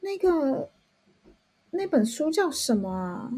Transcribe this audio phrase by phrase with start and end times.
[0.00, 0.68] 那个
[1.70, 3.30] 那本书叫什么啊？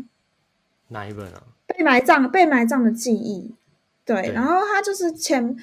[0.88, 1.42] 哪一本啊？
[1.66, 3.54] 被埋葬被埋葬的记忆。
[4.04, 5.56] 对，对然后它就是前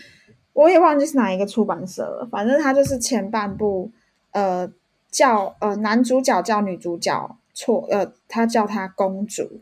[0.54, 3.92] 我也忘记是哪一个出版社了，反正它就是前半部，
[4.32, 4.72] 呃，
[5.12, 9.62] 叫呃男主角叫女主角错，呃，他叫她公主，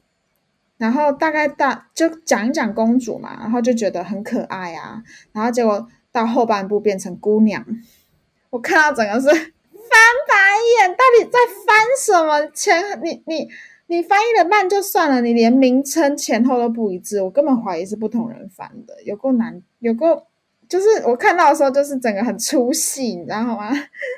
[0.78, 7.66] 然后大概大就讲一讲公主嘛，然后就觉得很可爱啊，然后结果到后半部变成姑娘，
[8.52, 9.54] 我看到整个是
[9.90, 10.36] 翻白
[10.80, 12.48] 眼，到底在翻什么？
[12.54, 13.48] 前你你
[13.88, 20.28] 你翻译的慢就算了，你连名称前后都不一致，我根本怀疑是不同人翻的，有够难，有够
[20.68, 23.72] 就是我看到的时候就是整个很出戏，你知道吗？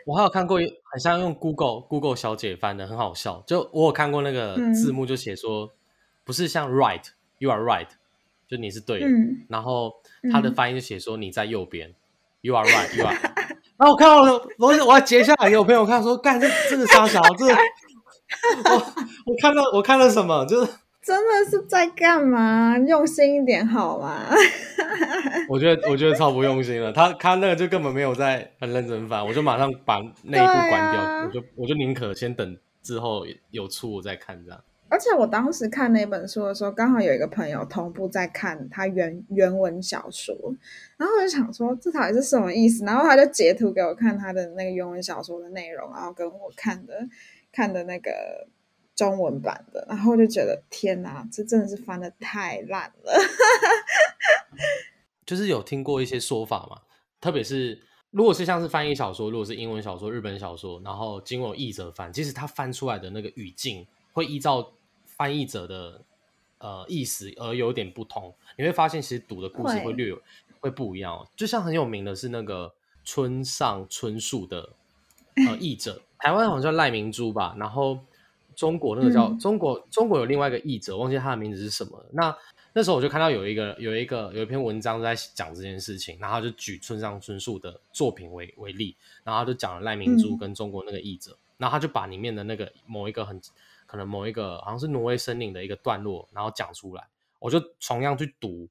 [0.05, 3.43] 我还有看过，很像用 Google Google 小姐翻的，很好笑。
[3.45, 5.71] 就我有看过那个嗯字幕，就写说、
[6.23, 7.03] 不是像 right
[7.37, 7.87] you are right，
[8.47, 9.93] 就你是对的，嗯然后
[10.31, 11.93] 他的嗯翻译就写说你在右边、
[12.41, 13.15] you are right you are。
[13.79, 18.75] 然后我看到了，我我还截下来给我朋友看，说干这这个傻小，这我
[19.25, 20.71] 我看到我看到什么，就是
[21.01, 22.77] 真的是在干嘛？
[22.77, 24.25] 用心一点好吗？
[25.47, 34.59] 我觉得我觉得超不用心了，他他那个就根本没有在很认真翻，我就马上把那一部关掉，啊我就我就宁可先等之后有出我再看这样。
[34.89, 40.35] 而且我当时看那本书的时候，刚好有一个朋友同步在看他原原文小说，
[40.97, 42.83] 然后我就想说这到底是什么意思？
[42.83, 47.07] 然后他就截图给我看他的那个原文小说的内容，然后跟我看的
[47.51, 48.47] 看的那个
[48.95, 53.13] 中文版的，然后我就觉得天哪，这真的是翻的太烂了。
[55.25, 56.81] 就是有听过一些说法嘛，
[57.21, 57.79] 特别是
[58.09, 64.73] 如果是像是翻译小说，如果是英文小说、日本小说，然后经过译者翻，其实他翻出来的那个语境会依照
[65.19, 66.01] 翻译者的
[66.59, 68.33] 呃意思而有点不同。
[68.57, 70.21] 你会发现，其实读的故事会会略有
[70.61, 71.27] 会不一样哦。
[71.35, 74.69] 就像很有名的是那个村上春树的
[75.45, 77.99] 呃译者，台湾好像叫赖明珠吧，然后
[78.55, 82.01] 中国那个叫、嗯中国中国有另外一个译者，忘记他的名字是什么。
[82.11, 82.33] 那
[82.71, 88.95] 那时候我就看到有一个有一个有一篇文章在讲这件事情，然后就举村上春树的作品为为例，
[89.25, 93.41] 然后就讲了赖明珠嗯跟中国那个译者，然后他就把里面的那个某一个很
[93.89, 98.69] 可能某一个好像是挪威森林的一个段落，然后讲出来，我就同样去读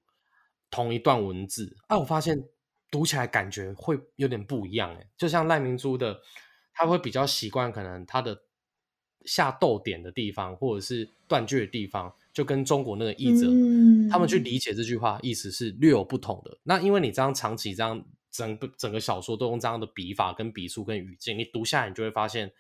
[0.71, 2.41] 同一段文字，啊，我发现
[2.89, 6.21] 读起来感觉会有点不一样，哎，就像赖明珠的，
[6.73, 8.41] 他会比较习惯可能他的
[9.25, 16.57] 下逗点的地方，或者是断句的地方，就跟中国那个译者、嗯他们去理解这句话意思是略有不同的。
[16.63, 22.51] 那因为你这样长期这样整个整个小说都用这样的笔法、跟笔触、跟语境，你读下来，你就会发现，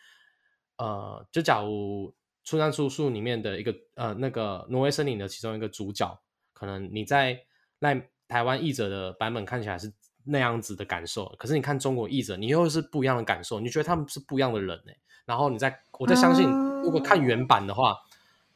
[0.76, 2.10] 呃，就假如
[2.48, 6.18] 《村上春树》里面的一个呃那个挪威森林的其中一个主角，
[6.54, 7.38] 可能你在
[7.80, 9.92] 赖台湾译者的版本看起来是
[10.24, 14.92] 那样子的感受，可是你看中国译者，你又是不一样的感受，你觉得他们是不一样的人呢、
[15.26, 16.48] 然后你在我在相信，
[16.82, 17.94] 如果看原版的话，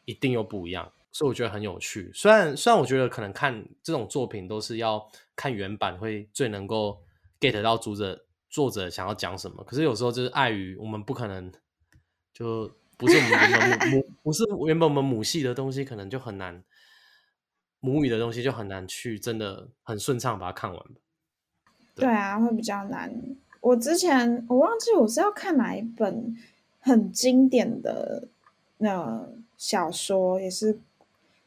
[0.07, 2.11] 一定又不一样，所以我觉得很有趣。
[2.15, 6.99] 虽然虽然我觉得可能看这种作品都是要看原版会最能够
[7.39, 11.53] get 到读者作者想要讲什么，可是有时候就是碍于我们不可能
[12.33, 16.63] 就不是我们原本母母不是原本我们母系的东西，可能就很难
[17.81, 21.01] 母语的东西就很难去真的很顺畅把它看完吧。
[21.97, 23.13] 对啊，会比较难。
[23.61, 26.37] 我之前我忘记我是要看哪一本
[26.79, 28.29] 很经典的
[28.79, 29.27] 那
[29.57, 30.79] 小说，也是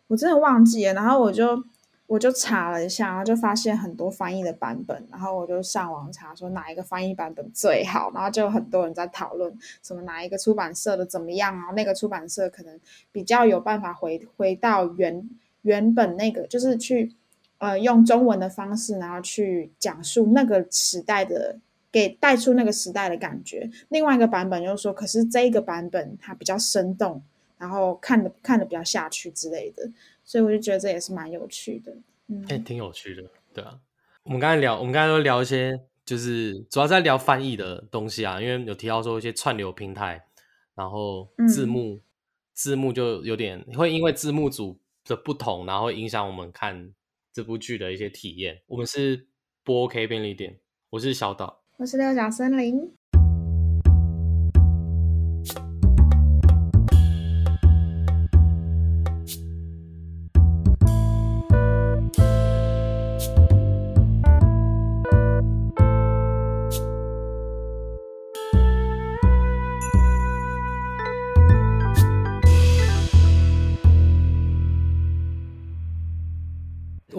[0.08, 0.94] 我真的忘记了。
[0.94, 1.64] 然后我就
[2.08, 9.52] 我就查了一下，然后就发现很多翻译的版本，然后我就上网查说哪一个翻译版本最好，然后就很多人在讨论
[9.82, 12.80] 什么哪一个出版社的怎么样啊，那个出版社可能
[13.12, 15.28] 比较有办法回回到原
[15.64, 17.12] 原本那个，就是去
[17.58, 21.58] 呃用中文的方式，然后去讲述那个时代的，
[21.92, 23.68] 给带出那个时代的感觉。
[23.90, 27.20] 另外一个版本就是说，可是这一个版本它比较生动，
[27.58, 29.90] 然后看的看的比较下去之类的，
[30.26, 31.96] 所以我就觉得这也是蛮有趣的。
[32.28, 33.80] 嗯，哎、挺有趣的，对啊。
[34.24, 40.26] 我们刚才聊，我们刚才都聊一些，就是主要在聊翻译的东西啊，因为有提到说一些串流平台，
[40.74, 42.02] 然后字嗯幕，
[42.54, 46.92] 字幕就有点会因为字幕组的不同，然后会影响我们看
[47.32, 48.64] 这部剧的一些体验。
[48.66, 49.28] 我们是
[49.64, 50.58] 播 OK 便利店，
[50.90, 51.62] 我是小岛。
[51.78, 52.92] 我是六角森林。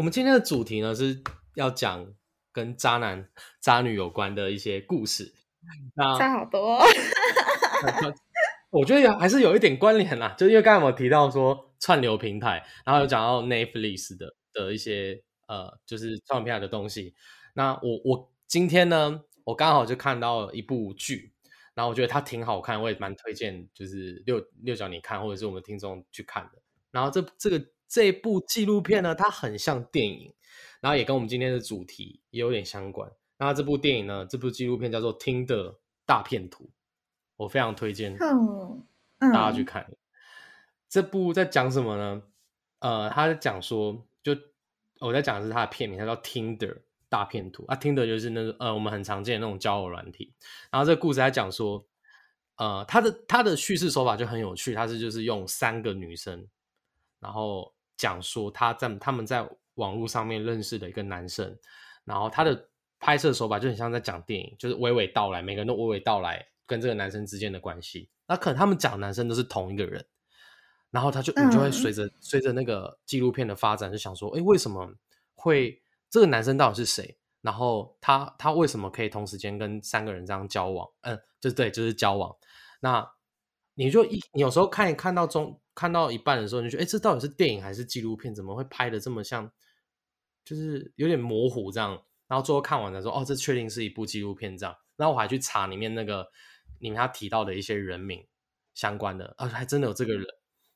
[0.06, 1.20] 们今天的主题呢是
[1.56, 2.06] 要讲
[2.53, 3.29] 跟渣男、
[3.61, 5.35] 渣女有关的一些故事。
[5.97, 6.87] 那差好多 哦，
[8.70, 17.17] 我觉得有还是有一点关联啦，就因为刚才我提到说串流平台，然后有讲到 Netflix 的的一些呃，就是串流平台的东西。
[17.55, 21.32] 那我我今天呢，我刚好就看到一部剧，
[21.75, 26.62] 然后我觉得它挺好看，我也蛮推荐，就是六六角你看，或者是我们听众去看的。
[26.93, 30.34] 然后这这个这部纪录片呢，它很像电影，
[30.80, 33.10] 然后也跟我们今天的主题也有点相关。
[33.38, 36.64] 那这部电影呢，这部纪录片叫做《听的大片图》。
[37.36, 38.16] 我非常推荐
[39.18, 39.86] 大家去看
[40.88, 42.22] 这部，在讲什么呢？
[42.78, 44.34] 呃，他在讲说，就
[45.00, 46.78] 我在讲的是他的片名，它叫《Tinder
[47.10, 50.32] 大片图》啊，Tinder 就是那个呃，我们很常见的那种交友软体。
[50.70, 51.86] 然后这个故事在讲说，
[52.56, 56.48] 呃，他的他的叙事手法就很有趣，他是就是用三个女生，
[57.20, 61.56] 然后讲说他在他们在网络上面认识的一个男生，
[62.04, 66.46] 然后他的拍摄手法就很像在讲电影，就是娓娓道来，每个人都娓娓道来。
[66.69, 70.04] 跟这个男生之间的关系，那可能他们讲男生都是同一个人，
[70.90, 74.93] 然后他就你就会随着随着那个纪录片的发展，就想说，哎，为什么
[75.37, 77.16] 会这个男生到底是谁？
[77.40, 80.90] 然后他他为什么可以同时间跟三个人这样交往？
[81.02, 82.34] 嗯，就对，就是交往。
[82.81, 83.08] 那
[83.75, 88.34] 你就一你有时候看一看到中看到一半的时候，你就觉得，哎，这到底是电影还是纪录片？
[88.34, 89.49] 怎么会拍的这么像？
[90.44, 92.02] 就是有点模糊这样。
[92.26, 94.76] 然后最后看完了说，哦，这确定是一部纪录片这样。
[94.96, 96.28] 然后我还去查里面那个。
[96.78, 98.23] 里面他提到的一些人名
[98.75, 100.26] 相关的啊，还真的有这个人，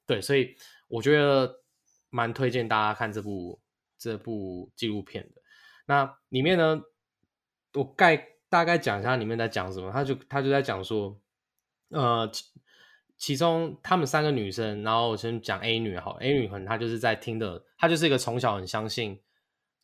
[0.07, 0.57] 对，所以
[0.89, 1.63] 我觉得
[2.09, 3.61] 蛮推荐大家看这部
[3.99, 5.43] 这部纪录片的。
[5.85, 6.81] 那里面呢，
[7.75, 8.17] 我概
[8.49, 9.93] 大概讲一下里面在讲什么。
[9.93, 11.21] 他就他就在讲说，
[11.91, 12.31] 呃，
[13.21, 19.21] 其中他们三个女生，然后我先讲 A 女好，A 女可能她就是在听的，她就是一个从小很相信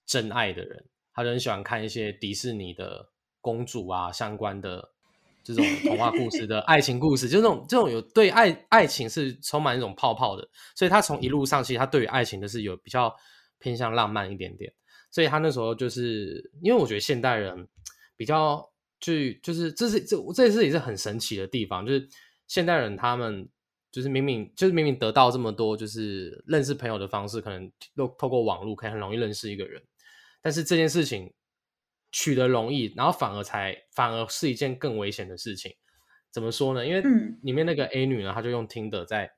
[0.06, 3.10] 真爱的人，她就很喜欢看一些迪士尼的
[3.40, 4.90] 公主啊相关的。
[5.44, 13.14] 这种童话故事的 爱情故事，就这种这种有对爱爱情是充满一种泡泡的，所以她从一路上其实她对于爱情的是有比较
[13.60, 14.72] 偏向浪漫一点点，
[15.08, 17.68] 所以她那时候就是因为我觉得现代人
[18.16, 18.60] 比较
[18.98, 22.08] 去就是这是这这是也是很神奇的地方，就是
[22.46, 23.48] 现代人他们
[23.90, 29.82] 就是明明就是明明得到这么多就是认识朋友的方式，可能都透过网络可以很容易认识一个人，
[30.42, 31.32] 但是这件事情。
[32.12, 35.74] 取得容易，然后反而才反而是一件更危险的事情。
[36.30, 36.86] 怎么说呢？
[36.86, 37.02] 因为
[37.42, 39.30] 里面那个 A 女呢，她就用听的在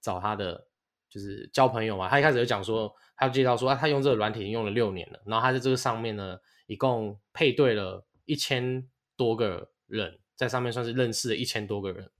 [0.00, 0.66] 找她的
[1.08, 2.08] 就是交朋友嘛。
[2.08, 12.10] 她一开始就讲说，她介绍说，她用这个软体用了六年了，然后她在这个上面呢，一共配对了一千多个人，在上面算是认识了一千多个人。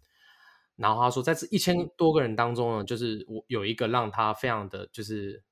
[0.77, 5.43] 然后他说，在这一千多个人当中呢，就是我有一个让他非常的就是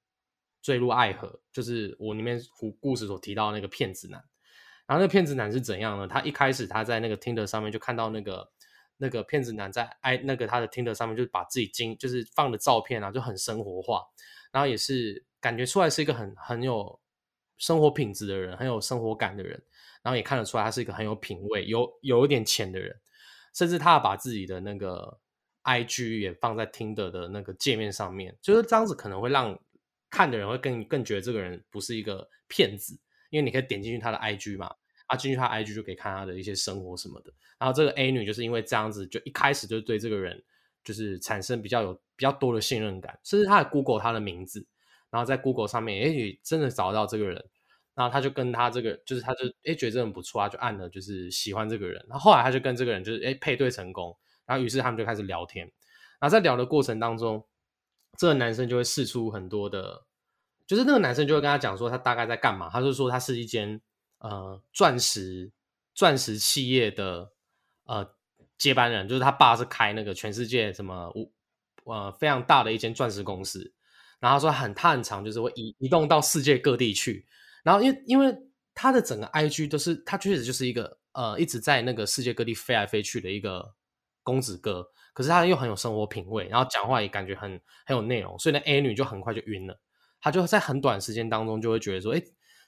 [0.61, 4.23] 坠入爱河，就是我里面故故事所提到那个骗子男。
[4.85, 6.09] 然后那个骗子男是怎样呢？
[6.09, 8.51] 他一开始他在那个 Tinder 上面就看到那个
[8.97, 14.03] 那个骗子男在哎那个他的 Tinder 上面就把自己经就是放的照片啊就很生活化，
[14.51, 17.01] 然后也是感觉出来是一个很很有
[17.59, 19.63] 生活品质的人，很有生活感的人，
[20.03, 23.01] 然后也看得出来他是一个很有品味、有有一点钱的人，
[23.53, 25.19] 甚至他把自己的那个
[25.63, 29.59] I G 也放在听的的那个界面上面，就是这样子可能会让
[30.11, 32.99] 看的人会更更觉得这个人不是一个骗子。
[33.31, 34.71] 因为你可以点进去他的 IG 嘛，
[35.07, 37.33] 啊，进去他 IG 就可以看他的一些生活什么的。
[37.59, 40.45] 然后这个 A 女就是因为这样子，就一开始就对这个人
[40.85, 44.67] 就是产生比较有比较多的信任感，甚至他 Google 他的名字，
[45.09, 47.43] 然后在 Google 上面，哎，真的找到这个人，
[47.95, 52.05] 然后他就跟他这个就是他就哎觉得这人不错啊，就按了就是喜欢这个人。
[52.09, 55.67] 然后后来他就跟这个人就是哎配对成功，然后于是他们就开始聊天。
[56.19, 57.45] 然后在聊的过程当中，
[58.17, 60.05] 这个男生就会试出很多的。
[60.65, 63.79] 就是那个男生就会跟他讲说他大概在干嘛，他就说他是一间
[64.21, 65.51] 呃钻石
[65.93, 67.33] 钻石企业的
[67.85, 68.15] 呃
[68.57, 71.31] 接班人，就是他爸是开那个全世界什么五
[71.85, 73.75] 呃非常大的一间钻石公司，
[74.21, 77.27] 然后他说很他很长，就是会移移动到世界各地去，
[77.63, 78.37] 然后因为因为
[78.75, 83.75] 他的整个 I G 都是他确实就是一个呃一直在那个世界各地飞来飞去的一个
[84.23, 89.81] 公子哥，可是他又很有生活品味，然后讲话也感觉很很有内容，所以那 A 女就很快就晕了。
[90.21, 92.23] 他就在很短时间当中就会觉得说，哎，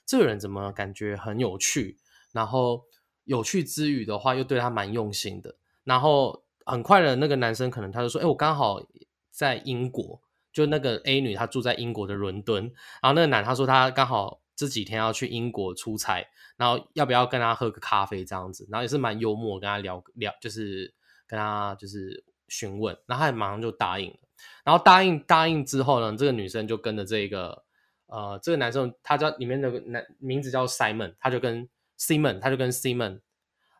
[0.05, 1.97] 这个人怎么感觉很有趣？
[2.33, 2.83] 然后
[3.23, 5.55] 有趣之余的话，又对他蛮用心的。
[5.85, 8.85] 然后很快的那个男生可能他就说，哎，我刚好
[9.31, 10.21] 在英国，
[10.51, 12.63] 就那个 A 女她住在英国的伦敦。
[13.01, 16.25] 然后那个男他说他刚好这几天要去英国出差，
[16.57, 18.67] 然后要不要跟他喝个咖啡这样子？
[18.71, 20.93] 然后也是蛮幽默，跟他聊聊，就是
[21.27, 24.17] 跟他就是询问，然后他马上就答应了。
[24.63, 27.63] 然后答应答应之后呢，这个女生就跟着这个
[28.07, 33.21] 呃，这个男生他叫里面的男名字叫 Simon，他就跟 Simon，他就跟 Simon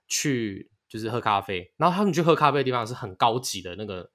[0.08, 4.10] 去就是喝咖啡，然后他们去喝咖啡的地方是很高级的那个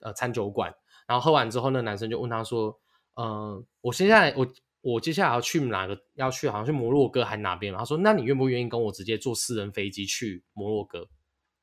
[0.00, 0.74] 呃餐酒馆，
[1.06, 2.78] 然后喝完之后，那男生就问他说
[3.16, 4.46] ：“嗯，我现在我
[4.80, 5.98] 我接下来要去哪个？
[6.14, 11.08] 要去好像去摩洛哥还哪边？”他说：“那你愿不愿意跟我直接坐私人飞机去摩洛哥？”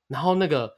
[0.07, 0.75] 然后那个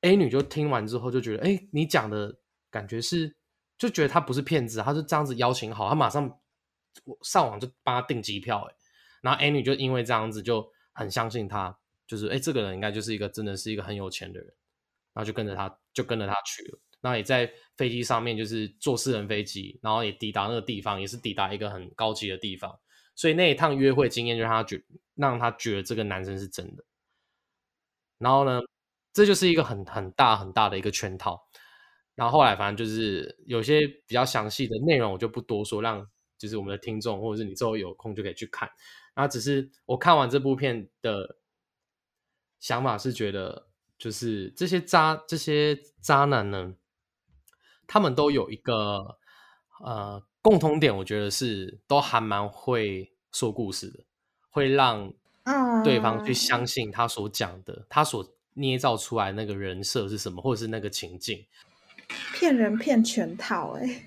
[0.00, 2.38] A 女就听完之后就觉得：“哎，你讲的
[2.70, 3.36] 感觉是
[3.76, 6.40] 就觉得他不是骗子，他是这样子邀请好，他马上
[7.22, 8.74] 上网就帮他订机票。”哎，
[9.22, 11.78] 然后 A 女就因为这样子就很相信他。
[12.04, 14.46] 就是哎，这个人应该就是一个真的是一个很有钱的人，
[15.14, 16.78] 然后就跟着他，就跟着他去了。
[17.02, 22.80] 那也在飞机上面，就是坐私人飞机，然后也抵达那个地方，也是抵达一个很高级的地方。
[23.14, 24.82] 所以那一趟约会经验就让他觉，
[25.14, 26.82] 让他觉得这个男生是真的。
[28.18, 28.60] 然后呢，
[29.12, 31.46] 这就是一个很很大很大的一个圈套。
[32.14, 38.70] 然后后来反正就是有些比较详细的内容，我就不多说，让就是我们的听众或者是你之后有空就可以去看。
[39.14, 41.36] 那只是我看完这部片的。
[42.60, 43.66] 想法是觉得，
[43.98, 46.72] 就是这些渣这些渣男呢，
[47.86, 49.18] 他们都有一个
[49.84, 54.00] 呃共同点，我觉得是都还蛮会说故事的，
[54.50, 55.12] 会让
[55.84, 61.44] 对方去相信他所讲的，他所捏造出来那个人设是什么，或者是那个情境，
[62.34, 64.04] 骗人骗全套，哎，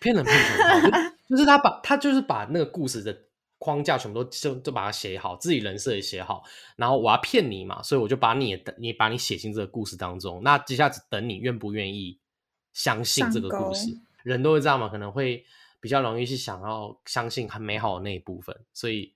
[0.00, 3.24] 骗人骗全套，就 是他把他就是把那个故事的。
[3.58, 6.44] 框架全部都就就把它写好，自己人设也写好，
[6.76, 10.42] 然后我要骗你嘛，所以我就把你你把你写进这个故事当中。
[10.44, 12.20] 那接下来等你愿不愿意
[12.76, 13.88] 相信这个故事？
[14.22, 15.42] 人都会这样嘛，可能会
[15.80, 18.54] 比较容易去想要相信很美好的那一部分。
[18.74, 19.10] 所以，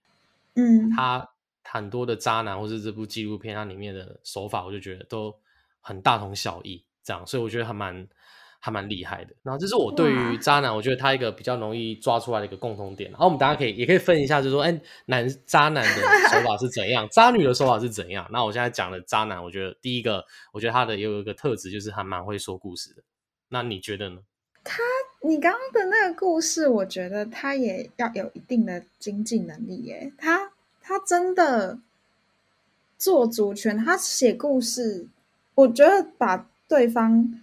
[0.54, 1.28] 嗯，他
[1.62, 5.36] 很多的渣男或是这部纪录片它里面的手法，我就觉得都
[5.82, 8.08] 很大同小异，这样，所以我觉得还蛮。
[8.62, 13.10] 还蛮厉害的，然后这是我对于渣男，我觉得他一个比较容易抓出来的一个共同点。
[13.10, 18.28] 然后我们大家可以也可以分一下，就是说，哎，男渣男的手法是怎样， 渣女的手法是怎样。
[18.30, 23.02] 那我现在讲的渣男，我觉得第一个，我觉得他的也有一个特质，就是还蛮会说故事的。
[23.50, 24.22] 那你觉得呢？
[24.64, 24.82] 他，
[25.22, 30.12] 你刚刚的那个故事，我觉得他也要有一定的经济能力耶。
[30.18, 31.78] 他他真的
[32.98, 35.06] 做主权，他写故事，
[35.54, 37.40] 我觉得把对方。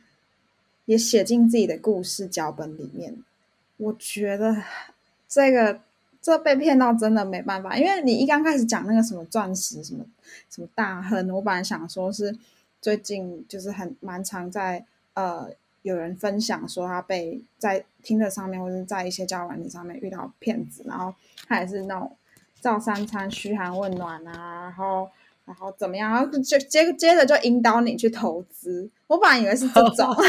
[0.88, 3.22] 也写进自己的故事脚本里面，
[3.76, 4.64] 我觉得
[5.28, 5.82] 这个
[6.22, 10.06] 这被骗到真的没办法，因为你一刚开始讲那个什么钻石什么
[10.50, 12.34] 什么大亨，我本来想说是
[12.80, 15.50] 最近就是很蛮常在呃
[15.88, 21.14] 有人分享说他被在听的上面或者在一些交友软件上面遇到骗子，然后
[21.48, 22.16] 他也是那种
[22.62, 25.10] 照三餐嘘寒问暖啊，然后。
[25.48, 26.12] 然后怎么样？
[26.12, 28.90] 然后就接接着就引导你去投资。
[29.08, 30.14] 我本来以为是这种，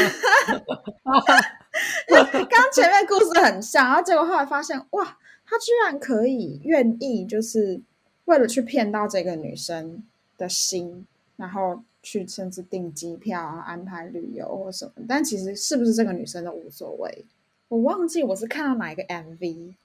[2.49, 7.81] 刚前面故事很像，然后结果后来发现，哇，他居然可以愿意，就是
[8.23, 10.01] 为了去骗到这个女生
[10.37, 14.91] 的心，然后去甚至订机票啊、安排旅游或什么。
[15.07, 17.25] 但其实是不是这个女生都无所谓。
[17.67, 19.75] 我忘记我是看到哪一个 MV，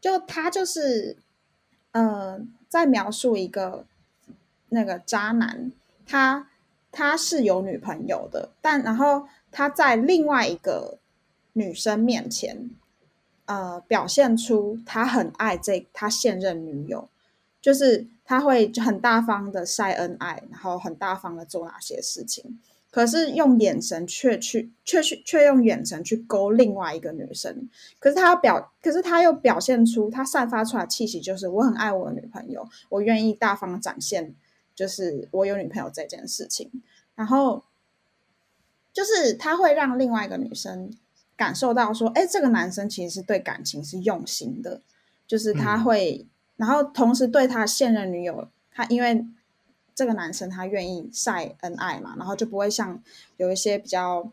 [0.00, 1.16] 就他就是，
[1.92, 3.84] 嗯，在描述一个。
[4.68, 5.70] 那个渣男，
[6.04, 6.48] 他
[6.90, 10.98] 他是有女朋友的，但然后他在另外一个
[11.52, 12.68] 女生面前，
[13.44, 17.08] 呃，表现出他很爱这他现任女友，
[17.66, 22.60] 就是他会很大方的晒恩爱，然后很大方的做哪些事情，
[22.92, 27.68] 可是用眼神却去却去却用眼神去勾另外一个女生，
[27.98, 34.36] 可是他表，可是他又表现出他散发出来气息，就是我很爱我的女朋友，我愿意大方展现。
[34.76, 36.70] 就是我有女朋友这件事情，
[37.14, 37.64] 然后
[38.92, 40.92] 就是他会让另外一个女生
[41.34, 44.82] 感受到说，哎，这个男生其实是对感情是用心的，
[45.26, 49.24] 就是他会，然后同时对他现任女友，他因为
[49.94, 53.02] 这个男生他愿意晒恩爱嘛，然后就不会像
[53.36, 54.30] 有一些比较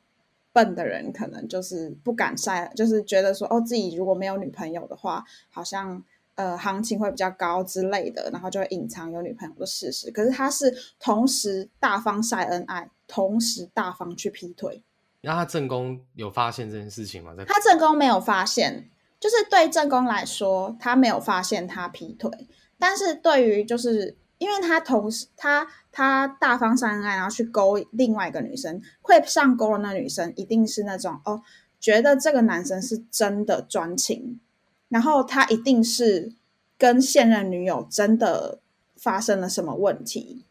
[0.52, 6.04] 笨的人，可能就是不敢晒，就是觉得说，哦，自己如果没有女朋友的话，好像。
[6.36, 10.10] 呃，行情会比较高之类的，然后就会隐藏有女朋友的事实。
[10.10, 14.82] 可是他是同时大方晒恩爱，同时大方去劈腿。
[15.22, 17.36] 那他正宫有发现这件事情吗？
[17.48, 18.90] 他正宫没有发现，
[19.24, 22.30] 就是对正宫来说，他没有发现他劈腿。
[22.78, 31.42] 但是对于就是因为他同时他他大方晒恩爱，然后去勾另外一个女生，会上钩的那女生一定是那种哦，
[31.80, 34.42] 觉得这个男生是真的专情。
[34.90, 36.34] 然后他一定是
[36.78, 38.60] 跟现任女友真的
[38.98, 40.44] 发生了什么问题，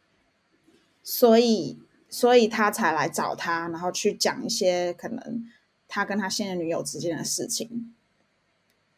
[1.02, 5.44] 所以所以他才来找他，然后去讲一些可能
[5.86, 7.94] 他跟他现任女友之间的事情。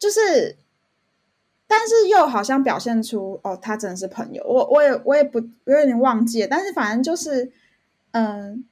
[0.05, 0.55] 就是，
[1.65, 4.43] 但是又好像表现出哦，他真的是朋友。
[4.45, 7.51] 我我也我也不我有点忘记了，但是反正就是
[8.11, 8.63] 嗯，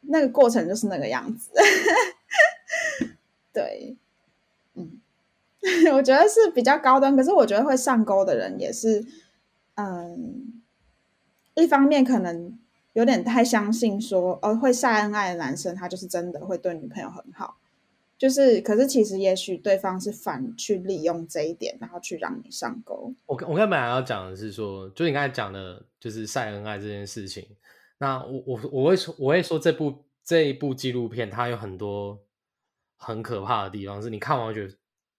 [0.00, 1.50] 那个过程就是那个样子。
[3.54, 3.96] 对，
[4.74, 5.00] 嗯，
[5.94, 9.06] 我觉得是比较高端，可是我觉得会上钩的人也是，
[9.76, 10.60] 嗯，
[11.54, 12.58] 一方面可能
[12.94, 17.58] 有点太相信说，哦，会晒恩爱的男生他就是真的会对女朋友很好。
[18.22, 23.12] 就是，可是其实也许对方是反去利用这一点，然后去让你上钩。
[23.26, 27.44] 我我刚本来要讲的是说，就你刚才讲的，就是晒恩爱这件事情。
[27.98, 32.16] 那我我我会说，我会说这部这一部纪录片，它有很多
[32.96, 34.72] 很可怕的地方，是你看完觉得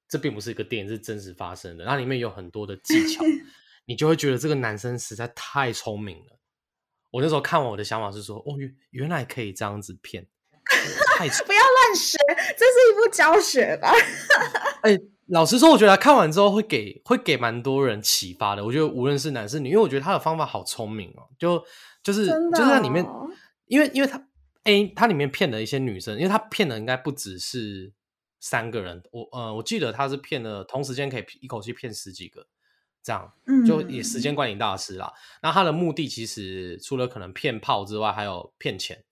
[0.08, 1.84] 这并不是一个电影，是真实发生的。
[1.84, 3.22] 那里面有很多的技巧，
[3.86, 6.40] 你就会觉得这个男生实在太聪明了。
[7.12, 10.26] 我那时候看完，我的想法是说，哦，原原来可以这样子骗。
[11.18, 12.18] 太不要乱学，
[12.58, 13.92] 这是一部教学吧？
[14.84, 18.64] 哎，老实说，我觉得看完之后会给会给蛮多人启发的。
[18.64, 21.64] 我觉得无论是男是女，因为我觉得他的方法好聪明哦，就
[22.04, 23.06] 就是就是在里面，
[23.68, 24.28] 因为因为他
[24.64, 27.92] A 他里面骗了一些女生，因为他骗的应该不只是
[28.40, 32.46] 三个人，我呃我记得他是骗了同时间可以一口气骗十几个，
[33.02, 33.32] 这样
[33.66, 35.12] 就也时间管理大师啦。
[35.42, 39.04] 那他的目的其实除了可能骗炮之外，还有骗钱。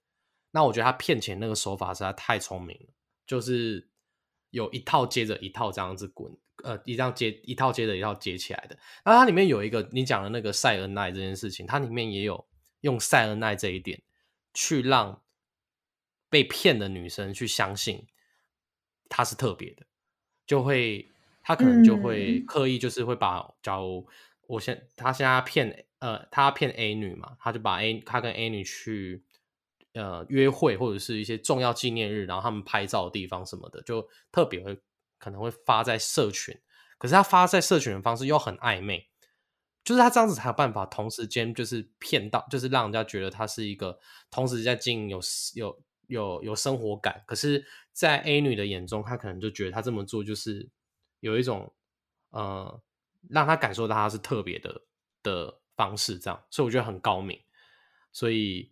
[0.54, 2.94] 那我觉得他骗钱那个手法实在太聪明了，
[3.32, 3.88] 就是
[4.50, 6.30] 有一套接着一套这样子滚，
[6.66, 8.78] 呃，一样接一套接着一套接起来的。
[9.06, 12.46] 那它里面有一个你讲的那个塞恩奈这件事情，它里面也有
[12.82, 14.02] 用塞恩奈这一点
[14.54, 15.24] 去让
[16.30, 18.06] 被骗的女生去相信
[19.08, 19.86] 她是特别的，
[20.46, 21.10] 就会
[21.42, 24.06] 她可能就会刻意就是会把，假如
[24.48, 29.24] 我现他现在骗呃他骗 A 女嘛，他就把 A 他跟 A 女去。
[29.94, 34.80] 呃，约会或者是一些重要纪念日，然后他们拍照的地方什么的，就特别会
[35.20, 36.58] 可能会发在社群。
[36.98, 39.10] 可是他发在社群的方式又很暧昧，
[39.84, 45.20] 就是他这样子才有办法同时间就是骗到，就是让人家觉得他是一个同时在经营有
[45.56, 47.22] 有有有生活感。
[47.28, 50.70] 可是，在 A 女的眼中，她可能就觉得他这么做就是
[51.20, 51.74] 有一种
[52.30, 52.82] 呃，
[53.30, 54.82] 让他感受到他是特别的
[55.22, 57.38] 的方式，这样，所以我觉得很高明，
[58.14, 58.71] 所以。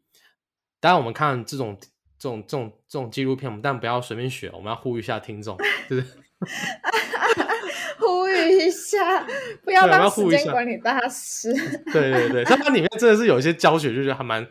[0.80, 1.78] 当然，我们看这种
[2.18, 5.58] 这种这种这种纪录片，我们但不要随便学，我们要呼吁一下听众，
[5.90, 6.06] 就是
[8.00, 9.26] 呼吁一下，
[9.64, 11.54] 不要当时间管理大师。
[11.92, 14.48] 对 对对，它里面真的是有一些教学，就觉得还蛮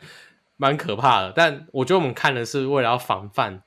[0.57, 1.33] 蛮可怕的。
[1.35, 3.63] 但我觉得我们看的是为了要防范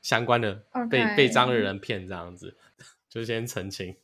[0.00, 2.56] 相关的被被脏的人骗，这样子，
[3.10, 3.96] 就先澄清。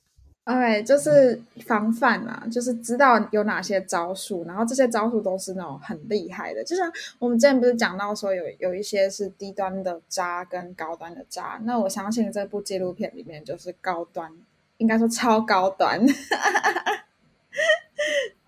[0.44, 6.64] OK，就是防范啊，就是知道有哪些招数，然后这些招数都是那种很厉害的。
[6.64, 14.32] 就像我们之前不是讲到说有有一些是低端的渣跟高端的渣，那我相信这部纪录片里面就是高端，
[14.78, 16.04] 应该说超高端。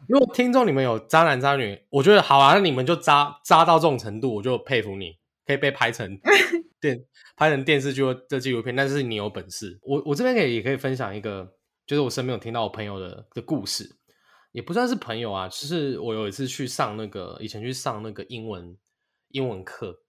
[0.09, 6.19] 如果听众你们有渣男渣女，我觉得好啊，那你们就渣渣到这种程度，我就佩服你，可以被拍成
[6.81, 7.05] 电
[7.37, 9.79] 拍成电视剧的纪录片，但是你有本事。
[9.83, 11.53] 我我这边可以也可以分享一个。
[11.87, 13.97] 就是我身边有听到我朋友的的故事，
[14.53, 18.79] 也不算是朋友啊，就是我有一次去上那个以前去上那个英文
[19.29, 20.01] 英文课，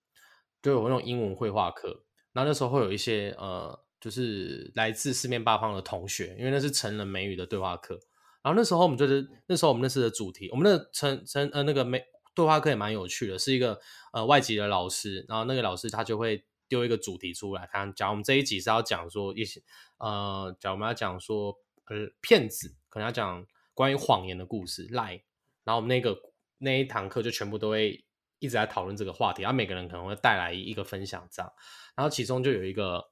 [0.62, 8.00] 就有那种英文绘画课，然后那时候会有一些呃，就是来自四面八方的同学，因为那是成人美语的对话课，
[8.42, 12.02] 然后那时候我们就是那时候我们那次的主题，我们的成成呃那个美
[12.34, 13.80] 对话课也蛮有趣的，是一个
[14.14, 19.62] 呃外籍的老师，然后那个老师他就会丢一个主题出来，看讲我们这一集是要讲说一些
[19.98, 21.58] 呃讲我们要讲说。
[21.88, 25.22] 呃，骗子可能要讲关于谎言的故事，lie。
[25.64, 26.18] 然后我们那个
[26.58, 28.06] 那一堂课就全部都会
[28.40, 31.52] 一直在讨论这个话题，然后每个人可能会带来一个分享这样。
[31.96, 33.04] 然后其中就有一个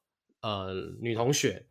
[0.42, 1.68] 呃女同学，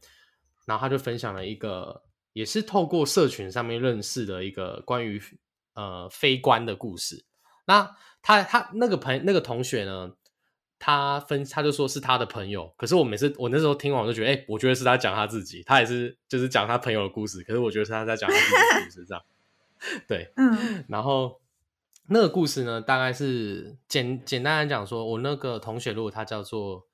[0.66, 5.20] 然后她就分享了一个也是透过社群上面认识的一个关于
[5.74, 7.24] 呃非官的故事。
[7.66, 10.16] 那她她那个朋那个同学呢？
[10.84, 19.24] 他分，他就说是他的朋友，可是我每次我那时候听完，我就觉得，哎，我觉得是他讲他自己，他也是就是讲他朋友的故事，可是我觉得是他在讲他自己的故事，这样，
[20.08, 21.40] 对，嗯，然后
[22.08, 26.84] 那个故事呢，大概是简简单来讲，说我那个同学，如果他叫做，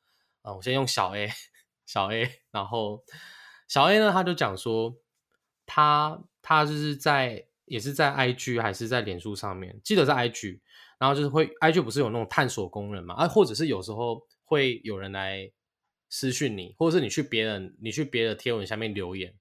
[0.43, 1.31] 呃，我先用小 A，
[1.87, 3.03] 小 A，然后
[3.69, 4.99] 小 A 呢，他就讲说，
[5.65, 10.61] 他他就是在也是在 IG 还是在脸书上面，记得在 IG。
[10.99, 13.15] 然后就是会，IG 不是有那种探索功能嘛？
[13.15, 15.51] 啊，或者是有时候会有人来
[16.09, 19.35] 私讯你，或者是你去别人，你去别的贴文下面留言，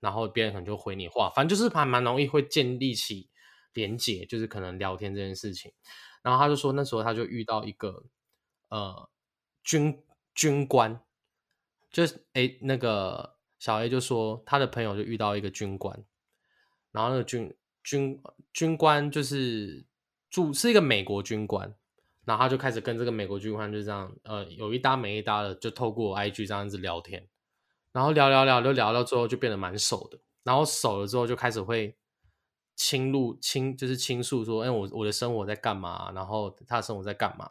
[0.00, 3.30] 然后别人可能就回你话，反正就是还蛮容易会建立起
[3.72, 5.72] 连结，就是可能聊天这件事情。
[6.22, 8.04] 然后他就说那时候他就遇到一个
[8.68, 9.08] 呃
[9.64, 10.02] 军
[10.34, 11.00] 军官，
[11.90, 16.04] 就是哎那个小 A 就说他的朋友就遇到一个军官，
[16.90, 19.86] 然后那个军军军官就是
[20.32, 21.72] 主是一个美国军官，
[22.24, 27.28] 然后他就开始跟这个美国军官就这样呃有一搭没一搭的就透过 IG 这样子聊天，
[27.92, 31.94] 然后聊聊聊就聊到最后就变得蛮熟的，然后熟了之后就开始会
[32.74, 37.50] 倾露倾就是倾诉说，哎我我的生活在干嘛，然后他的生活在干嘛，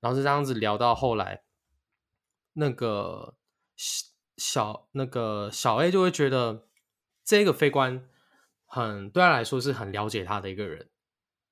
[0.00, 1.42] 然后就这样子聊到后来，
[2.54, 3.36] 那个
[4.38, 6.66] 小那个小 A 就会觉得
[7.22, 8.08] 这个飞官
[8.64, 10.88] 很对他来说是很了解他的一个人，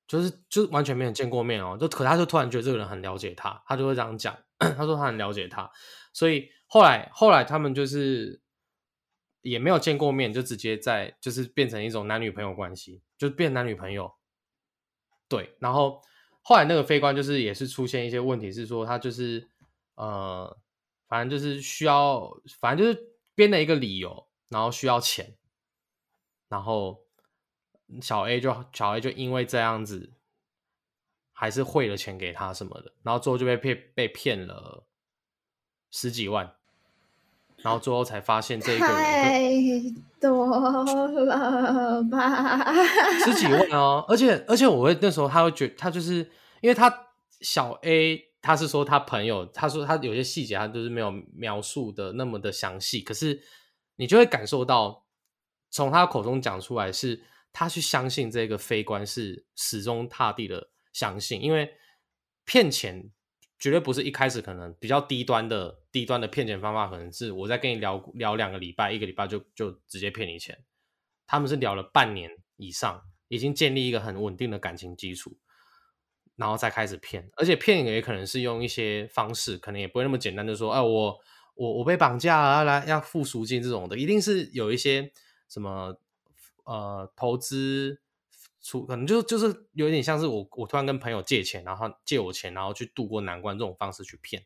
[0.06, 5.70] 就是就是完全没有见过面哦，就可他就突然觉得这个人很了解他，他就会这样讲， 他说他很了解他，
[6.12, 8.40] 所以后来后来他们就是
[9.42, 14.12] 也没有见过面，就直接在就是变成一种男女朋友关系，就变男女朋友。
[15.28, 16.02] 对，然后
[16.42, 19.48] 后来那个飞官就是也是出现一些问题，是说他就是
[19.94, 20.58] 呃。
[21.06, 25.36] 反正就是需要，反正就是编了一个理由，然后需要钱，
[26.48, 27.03] 然后
[28.00, 30.12] 小 A 就小 A 就因为这样子，
[31.32, 34.84] 还是汇了钱给他什么的，然后最后就被骗被骗了
[35.90, 36.54] 十几万，
[37.58, 39.50] 然后最后才发现这个人太
[40.20, 42.72] 多了吧，
[43.24, 46.30] 十几万哦，而且而且我会那时候他会觉他就是
[46.60, 47.06] 因为他
[47.40, 48.30] 小 A。
[48.46, 53.40] 他是说他朋友，他说他有些细节他就是没有描述的那么的详细，可是
[53.96, 55.06] 你就会感受到
[55.70, 61.72] 从他口中讲出来是他去相信这个非官是始终踏地的相信，因为
[62.44, 63.10] 骗钱
[63.58, 70.62] 绝对不是一开始可能比较低端的低端的骗钱方法，可能是我在跟你聊聊两个礼拜，一个礼拜就就直接骗你钱，
[71.26, 75.38] 他们是聊了半年以上，已经建立一个很稳定的感情基础。
[76.36, 81.16] 然后再开始骗，而且骗也可能是用一些方式，可能也不会那么简单，就说，哎，我
[81.54, 85.12] 我我被绑架了，来要付赎金这种的，一定是有一些
[85.48, 85.96] 什么
[86.64, 88.00] 呃投资
[88.60, 94.44] 出，可能就就是有点像是我我突然跟朋友借钱，然后借我钱，然后去度过难关这种方式去骗，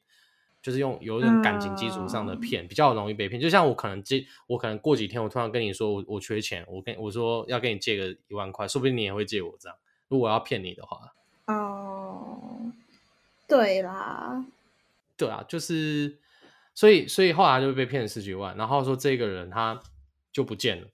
[0.61, 3.41] 就是用有一种感情基础上的骗，比较容易被骗。
[3.41, 9.79] 就像我可能借我可能过几天，我突然跟你说我我缺钱，我跟我说要跟你借个一万块，说不定你也会借我这样。
[10.09, 11.15] 如果要骗你的话。
[11.47, 12.73] 哦，
[13.47, 14.45] 对啦，
[15.17, 16.19] 对啊，就是，
[16.75, 19.81] 所以，所以后来就被骗了十几万，然后说这个人他
[20.31, 20.89] 就不见了，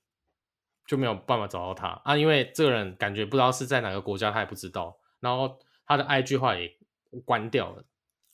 [0.87, 6.77] 就没有办法找到他啊，因为这个人感觉不知道是在哪个国家，他也不知道，然后他的 IG 话也
[7.25, 7.85] 关掉了，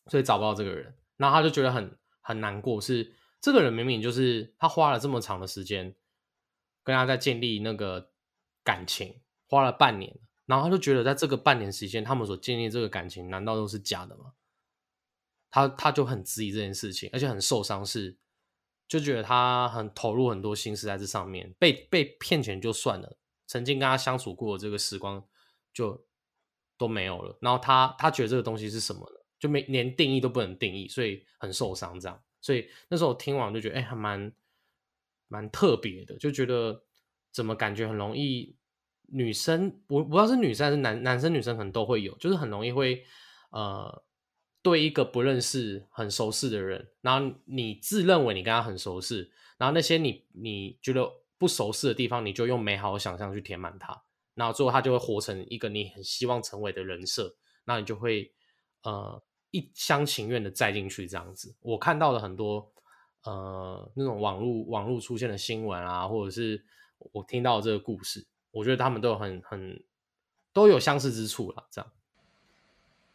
[0.06, 5.94] 所以找不到这个人，然后他就觉得很很难过，是这个人明明就是他花了这么长的时间
[6.82, 8.10] 跟他在建立那个
[8.64, 10.18] 感情，花了半年。
[10.46, 14.32] 然后他就觉得，在这个半年时间，他们所建立这个感情，难道都是假的吗？
[15.48, 18.18] 他他就很质疑这件事情，而且很受伤，是
[18.90, 25.24] 就觉得他很投入很多心思在这上面，被被骗钱就算了，曾经跟他相处过的这个时光
[25.72, 26.04] 就
[26.76, 27.38] 都没有了。
[27.40, 29.20] 然后他他觉得这个东西是什么呢？
[29.38, 32.00] 就没连定义都不能定义，所以很受伤。
[32.00, 34.32] 这样，所以那时候我听完就觉得，哎，还蛮
[35.28, 36.82] 蛮特别的，就觉得
[37.30, 38.56] 怎么感觉很容易。
[39.12, 43.04] 女生，我不知道是女生还是男男生，女生可能都会有，就是很容易会，
[43.50, 44.04] 呃，
[44.62, 54.02] 对一个不认识、很熟识的人，然后你自认为你跟他很熟识，然后那些你你觉得不熟识的地方，你就用美好的想象去填满它，
[54.34, 58.32] 然后最后他就会活成一个你很希望成为的人设，那你就会
[58.82, 61.56] 呃一厢情愿的栽进去这样子。
[61.60, 62.72] 我看到了很多
[63.24, 66.62] 呃那种网络网络出现的新闻啊，或者是
[67.12, 68.26] 我听到这个故事。
[68.50, 69.82] 我觉得他们都有很很
[70.52, 71.92] 都有相似之处了，这样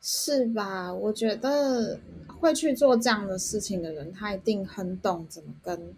[0.08, 0.94] 是吧？
[0.94, 5.96] 我觉得会去做这样的事情的人，他一定很懂怎么跟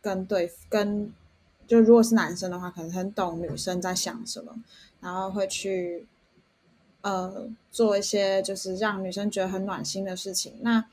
[0.00, 1.12] 跟对跟
[1.66, 4.54] 就如果是男生的话，可能很懂女生在想什么，
[5.02, 6.06] 然后会去
[7.02, 10.54] 呃做一些就是让女生觉得很暖心的事情。
[10.62, 10.86] 那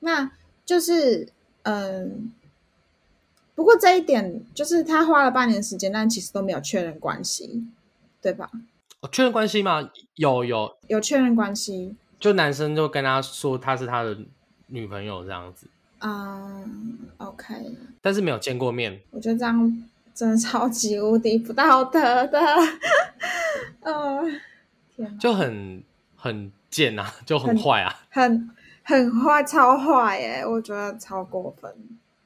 [0.00, 0.32] 那
[0.66, 1.28] 就是
[1.62, 2.32] 嗯。
[3.54, 7.64] 不过这一点就是他花了半年时间，但其实都没有确认关系，
[8.20, 8.50] 对吧？
[9.04, 9.86] 哦，确认关系吗？
[10.14, 14.16] 有有有确认关系，就男生就跟他说他是他的
[14.68, 15.66] 女朋友这样子。
[16.00, 17.54] 嗯，OK。
[18.00, 18.98] 但是没有见过面。
[19.10, 22.40] 我觉得这样真的超级无敌不道德的。
[23.80, 24.40] 嗯，
[24.96, 25.82] 天，就很
[26.16, 28.50] 很贱啊，就很坏啊，很
[28.82, 30.42] 很坏，超坏耶！
[30.46, 31.70] 我觉得超过分。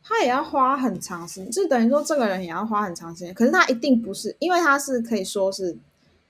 [0.05, 3.35] 他也要花很长时间，就等于说这个人也要花很长时间。
[3.35, 5.77] 可是他一定不是，因为他是可以说是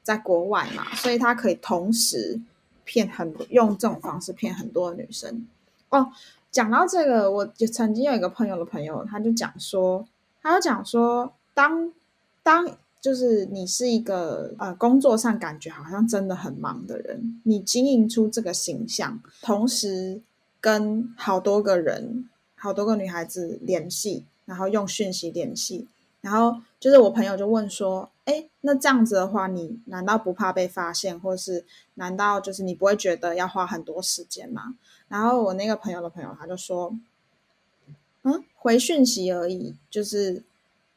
[0.08, 2.40] 在国外嘛，所以他可以同时
[2.82, 5.46] 骗很多，用这种方式骗很多女生。
[5.90, 6.10] 哦，
[6.50, 10.08] 讲到这个，我就曾经有一个朋友的朋友，他就讲说，
[10.40, 11.92] 他就讲说，当
[12.42, 12.66] 当
[13.02, 20.22] 就是你是一个呃工作上感觉好像真的很忙的人，你经营出这个形象，同时
[20.58, 25.86] 跟好多个人、好多个女孩子联系，然后用讯息联系，
[26.20, 34.74] 然后就是我朋友就问说，哎，那这样子的话，你难道不怕被发现，或是难道就是你不会觉得要花很多时间吗？
[35.08, 36.94] 然后我那个朋友的朋友他就说，
[38.22, 40.42] 嗯，回讯息而已，就是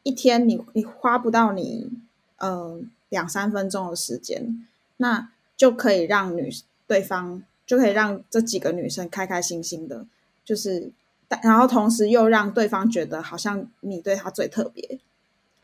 [0.04, 1.90] 一天你你花不到你
[2.38, 6.52] 嗯两三分钟的时间，那就可以让女
[6.88, 10.06] 对方就可以让这几个女生开开心心的，
[10.44, 10.92] 就是
[11.44, 15.00] 然后同时又让对方觉得好像你对他最特别。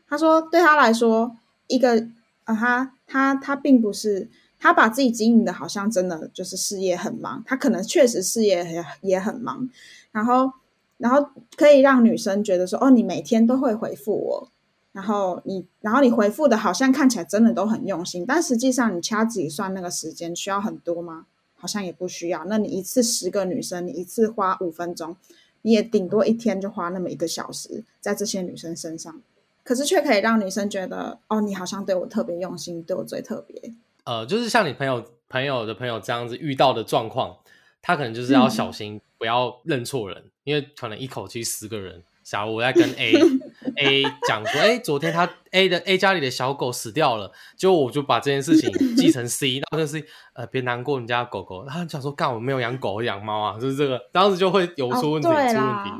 [0.08, 2.08] 他说对他来说，一个
[2.44, 4.28] 啊他他他并不是。
[4.60, 9.70] 他把自己经营的好像真的就是事业很忙，他可能确实事业也也很忙，
[10.10, 10.50] 然后
[10.96, 14.48] 然后可以让女生觉得说哦，你每天都会回复我，
[14.90, 21.26] 然后你然后你回复的好像看起来真的都很用心，但实际上你掐指一算那个时间需要很多吗？
[21.54, 22.44] 好像也不需要。
[22.46, 25.14] 那你一次十个女生，你一次花五分钟，
[25.62, 29.22] 你也顶多一天就花那么一个小时在这些女生身上，
[29.68, 33.60] 可是却可以让女生觉得哦，你好像对我特别用心，对我最特别。
[34.04, 37.36] 呃，就是像你朋友朋友的朋友这样子遇到的状况，
[37.82, 42.02] 他可能就是要小心，不要认错人，因为可能一口气十个人。
[42.24, 43.12] 假如我在跟 A
[43.76, 51.66] A 讲说，哎，昨天他 A 的 A 家里的小狗死掉了，结果我就把这件事情记成 C， 那就是 C，呃，别难过，人家狗狗。
[51.66, 55.90] 他讲说，干，我没有养狗，养猫啊，就是这个，当时就会有出问题，出问题。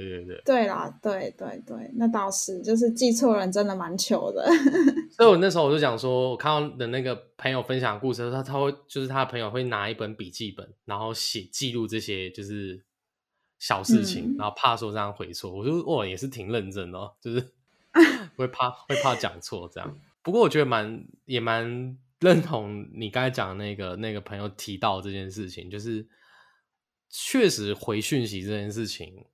[0.00, 4.44] 对对对，对啦，对对对，那倒是，就是记错人真的蛮糗的。
[5.16, 12.82] 所以我那时候我就讲说，我看到的那个朋友分享故事，他他会就是他的朋友会拿一本笔记本，然后写记录这些就是
[13.58, 15.52] 小事情，然后怕说这样回错。
[15.52, 17.52] 我就哇，也是挺认真哦，就是
[18.36, 19.98] 会怕会怕讲错这样。
[20.22, 26.06] 不过我觉得蛮也蛮认同你刚才讲的那个那个朋友提到这件事情，就是
[27.10, 29.26] 确实回讯息这件事情。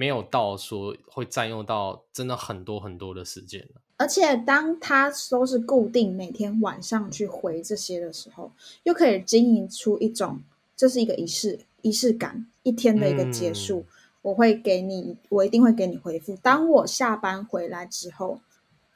[0.00, 8.50] 没有到说会占用到真的很多很多的时间而且当他都是固定每天晚上去回这些的时候，
[8.84, 10.40] 又可以经营出一种
[10.74, 13.84] 这是一个仪式仪式感，一天的一个结束，
[14.22, 16.34] 我会给你，我一定会给你回复。
[16.40, 18.40] 当我下班回来之后，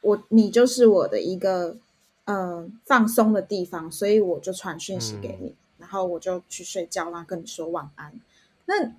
[0.01, 1.77] 我你就是我的一个
[2.25, 8.19] 呃放松的地方，所以我就传讯息给你，然后我就去睡觉，然后跟你说晚安。
[8.65, 8.95] 那。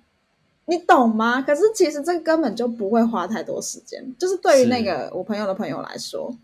[0.68, 1.40] 你懂吗？
[1.42, 6.36] 可是其实这根本就不会花太多时间，就是对于那个我朋友的朋友来说，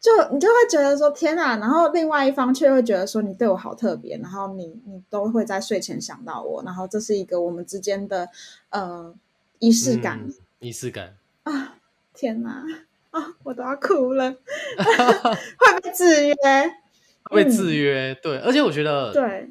[0.00, 8.28] 就你就会觉得说天哪，然后另外一方却会觉得说你对我好特别，然后你你都会在睡前想到我，然后这是一个我们之间的
[8.70, 9.12] 呃
[9.58, 11.74] 仪式感，仪式感啊！
[12.14, 12.64] 天哪
[13.10, 14.30] 啊，我都要哭了，
[15.58, 16.34] 会被制约，
[17.28, 19.48] 会被制约，对，而且我觉得，对，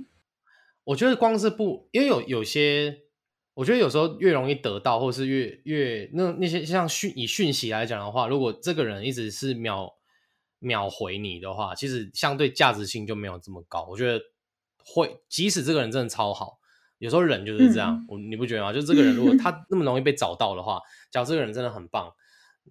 [0.85, 2.99] 我觉得光是不，因为有有些。
[3.57, 9.95] 我觉得有时候越容易得到，或是越越那那些像讯以讯息来讲的话，如果这个人一直是秒
[10.59, 13.87] 秒回你的话，其实相对价值性就没有这么高。
[13.89, 14.23] 我觉得
[14.85, 16.59] 会，即使这个人真的超好，
[16.99, 18.71] 有时候人就是这样，我你不觉得吗？
[18.71, 22.13] 就这个人如果 他那么容易被找到的话，假如这个人真的很棒，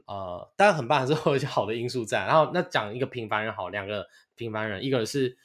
[0.07, 2.25] 呃，当然很棒还是会有一些好的因素在。
[2.27, 5.37] 然后那讲一个平凡人好，两个平凡人，一个是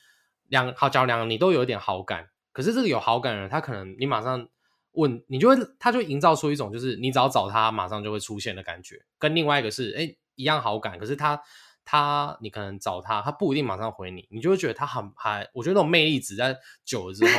[0.49, 4.47] 两好，假如两个你都有一点好感，可是这个有好感的人，他可能你马上。
[4.93, 11.41] 问你就会，他就营造出一种就是你只要找他马上就会出现的感觉，跟另外一个是哎一样好感，可是他
[11.83, 17.31] 他你可能找他，他不一定马上回你，你就会觉得他很还，我觉得那种魅力值在久了之后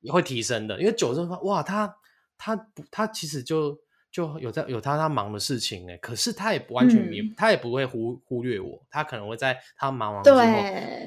[0.00, 1.96] 也 会提升的，因为久了之后哇他
[2.36, 3.78] 他不他其实就。
[4.10, 10.38] 就有在有他他忙的事情哎，可是他也不完全也他也不会忽忽略我，他可能会在他忙完之后，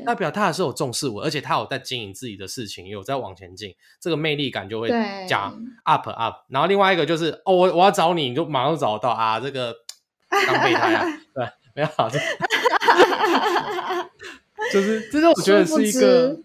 [0.06, 4.88] 代表他还是有重视我，而且他有在经营自己的事情，有在往前进，这个魅力感就会
[5.28, 5.52] 加
[5.84, 6.46] up up。
[6.50, 9.76] 然后另外一个就是哦，我我要找你，你就马上找到啊，这个
[10.30, 11.44] 当备胎啊，对，
[11.76, 11.88] 没有，
[14.72, 16.38] 就是这是我觉得是一个，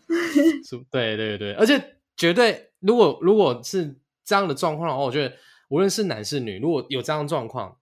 [0.90, 5.36] 对对对，而且绝对如果如果是这样的状况的话，我觉得。
[5.68, 7.78] 无论是男是女，如果有这样状况，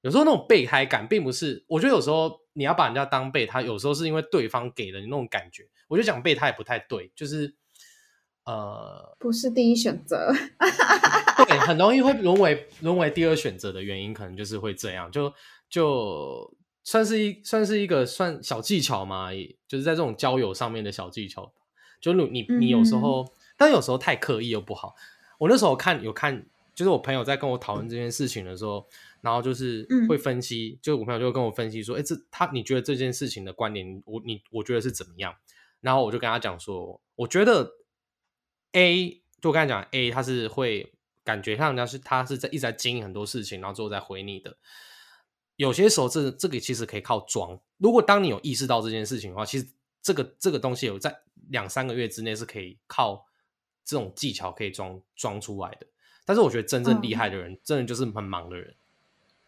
[0.00, 5.68] 有时候那种备胎感，并不是我觉得有时候你要把人家当备胎，有时候是因为对方给了你那种感觉。
[5.88, 7.54] 我觉得讲备胎也不太对，就是
[8.44, 10.32] 呃，不是第一选择，
[11.46, 15.32] 对，很容易会沦为沦为第二选择的原因，可能就是会这样，就
[15.68, 16.54] 就
[16.84, 19.30] 算是一算是一个算小技巧嘛，
[19.66, 21.52] 就是在这种交友上面的小技巧，
[22.00, 23.26] 就你你你有时候。
[23.62, 24.94] 但有时候太刻意又不好。
[25.38, 26.46] 我那时候看有看，
[26.80, 28.88] 就是我朋友在跟我讨论这件事情的时候，
[29.20, 35.34] 然后就是会分析，就我朋友就会跟我分析说，哎，这他你觉得这件事情的观点，我你我觉得是怎么样？
[35.82, 37.70] 然后我就跟他讲说，我觉得
[38.72, 40.90] A 就我刚才讲 A，他是会
[41.22, 44.56] 感觉像人家是他是在一直在经营很多事情，然后最后再回你的。
[45.56, 47.60] 有些时候这这个其实可以靠装。
[47.76, 49.68] 如果当你有意识到这件事情的话，其实
[50.00, 51.14] 这个这个东西有在
[51.50, 53.26] 两三个月之内是可以靠
[53.84, 55.86] 这种技巧可以装装出来的。
[56.30, 58.76] 但是我觉得真正厉害的人，真的就是很忙的人。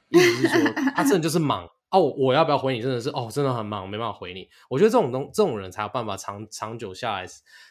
[0.09, 1.71] 意思是说，他真的就是忙。
[1.91, 2.83] 哦，我要不要回你？
[2.83, 4.51] 真的是哦，真的很忙，没办法回你。
[4.69, 7.27] 我觉得这种东这种人才有办法长长久下来，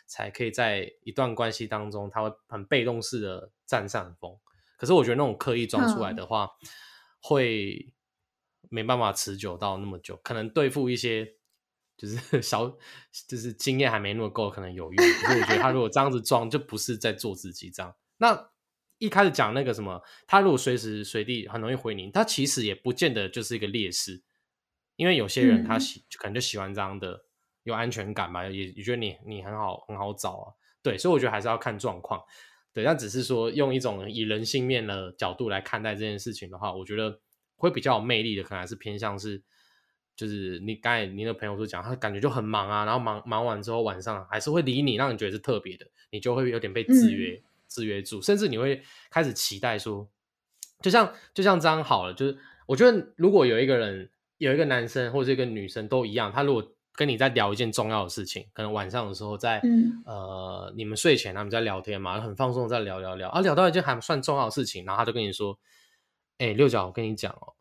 [0.05, 4.37] 才可以在一段关系当中，他会很被动式的占上风。
[4.77, 6.49] 可是我觉得那种刻意装出来的话，
[7.19, 7.93] 会
[8.69, 10.17] 没办法持久到那么久。
[10.23, 11.33] 可能对付一些
[11.97, 12.77] 就是 小，
[13.27, 15.05] 就是经验还没那么够，可能有用。
[15.21, 17.93] 可是我觉得他如果这样子装，就不是在做自己这样。
[18.15, 18.50] 那。
[19.01, 24.21] 一开始讲那个什么，他如果随时随地很容易回你，他其实也不见得就是一个劣势，
[24.95, 27.25] 因为有些人他喜可能就喜欢这样的
[27.63, 32.21] 有安全感嘛，也也觉得你你很好很好找啊，对，所以我觉得还是要看状况，
[32.73, 37.19] 对，但只是说用一种以人性面的角度来看待这件事情的话，我觉得
[37.55, 39.41] 会比较有魅力的，可能还是偏向是，
[40.15, 47.41] 就是你刚才您的朋友都讲，他感觉就很忙啊，然后忙忙完之后晚上还是会理你，让你觉得是特别的，你就会有点被制约。
[47.71, 50.07] 制约住，甚至你会开始期待说，
[50.81, 59.61] 就像就像这样好了，就是我觉得如果有一个人，有一个男生或者一个女生都一样，他如果跟你在聊一件重要的事情，可能晚上的时候在
[60.05, 65.57] 呃你们睡前他们在聊天嘛，很放松在聊聊聊，啊聊到一件还算重要的事情，然后他就跟你说，
[66.37, 67.53] 哎六角，我跟你讲哦，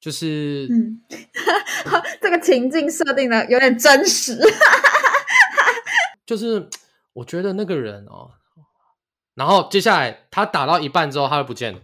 [0.00, 1.02] 就是嗯，
[2.22, 4.38] 这个情境设定的有点真实，
[6.24, 6.68] 就是
[7.14, 8.30] 我觉得那个人哦。
[9.38, 11.80] 然后接下来他打到一半之后，他就不见了，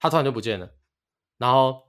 [0.00, 0.72] 他突然就不见了，
[1.38, 1.84] 然后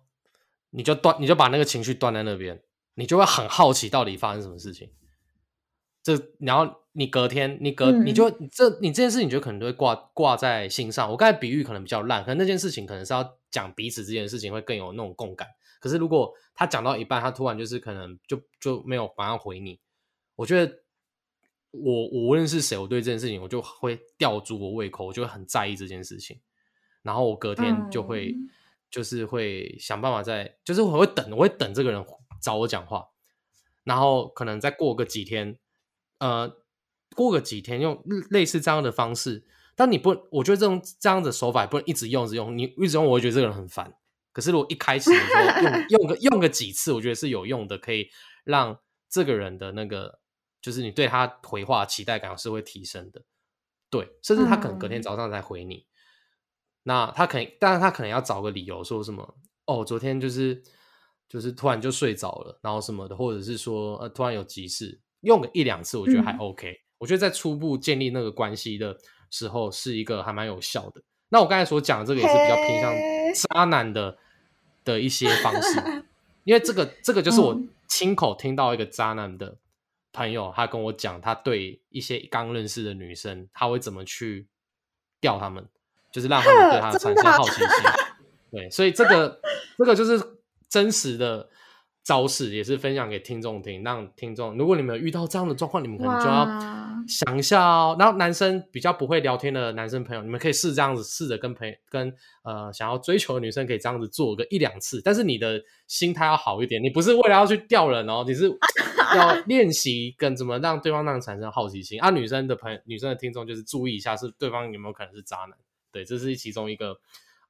[0.69, 2.62] 你就断，你就把那个情绪断在那边，
[2.93, 4.91] 你就会很好奇到底发生什么事情。
[6.04, 11.10] 这然后你隔天，你隔你就这你这件事情，就可能都会挂挂在心上。
[11.10, 15.47] 我刚才比喻可能比较烂，可能那件事情可能是要讲彼此之间的事情，会更有那种共感。
[15.80, 19.80] 可是如果他讲到一半，他突然就是可能就就没有马上回你，
[20.36, 20.81] 我觉得。
[21.71, 26.38] 我我无论是谁，我对这件事情我就会吊足我胃口，我就会很在意这件事情，
[27.01, 28.36] 然后我隔天就会
[28.89, 32.05] 就是会想办法在，就是我会等，我会等这个人
[32.41, 33.07] 找我讲话，
[33.86, 35.57] 然后可能再过个几天，
[36.19, 36.57] 呃，
[37.15, 43.93] 过个几天用类似这样的方式，但你不，我觉得这种这样的手法不能一直用，一直用，你一直用，我会觉得这个人很烦。
[44.34, 48.10] 可是如果一开始的时候用 用个用个几次，我觉得是有用的，可以
[48.43, 48.77] 让
[49.10, 50.19] 这个人的那个。
[50.62, 53.24] 就是你对他回话期待感是会提升的，
[53.89, 55.88] 对，甚至他可能隔天早上才回你，
[56.84, 60.62] 那他可能，但是他可能要找个理由说什么，哦，昨天就是
[61.28, 66.80] 就是突然就睡着了，然后什么的，或者是说呃突然有急事，用个一两次，我觉得还 OK。
[67.00, 68.95] 我觉得在初步建立那个关系的
[69.32, 71.02] 时候，是一个还蛮有效的。
[71.30, 72.93] 那我刚才所讲的这个也是比较偏向
[73.50, 74.15] 渣男的
[74.84, 76.04] 的一些方式，
[76.45, 79.58] 因为这个这个就是我亲口听到一个渣男的。
[80.13, 84.47] 朋友，他跟我讲，他对一些刚认识的女生，他会怎么去
[85.19, 85.65] 钓他们，
[86.12, 87.67] 就是让他们对 他产生好奇心。
[88.52, 89.39] 对，所以这个
[89.78, 90.21] 这个就是
[90.69, 91.50] 真实的。
[92.04, 96.47] 招式也是分享给听众听，让听众，如果你们有遇到这样的状况，你们可能就要
[97.08, 97.95] 想一下哦。
[98.00, 102.12] 然后男生比较不会聊天的男生朋友，你们可以试这样子，试着跟朋友跟
[102.43, 108.50] 呃想要追求的女生可以这样子做个一两次，但是你的心态要好一点，你不是为了要去钓人哦，你是
[109.15, 112.10] 要练习跟怎么让对方让产生好奇心啊。
[112.10, 115.58] 女生的朋友，女生的听众就是注意一下，是对方有没有可能是渣男？
[115.91, 116.97] 对，这是其中一个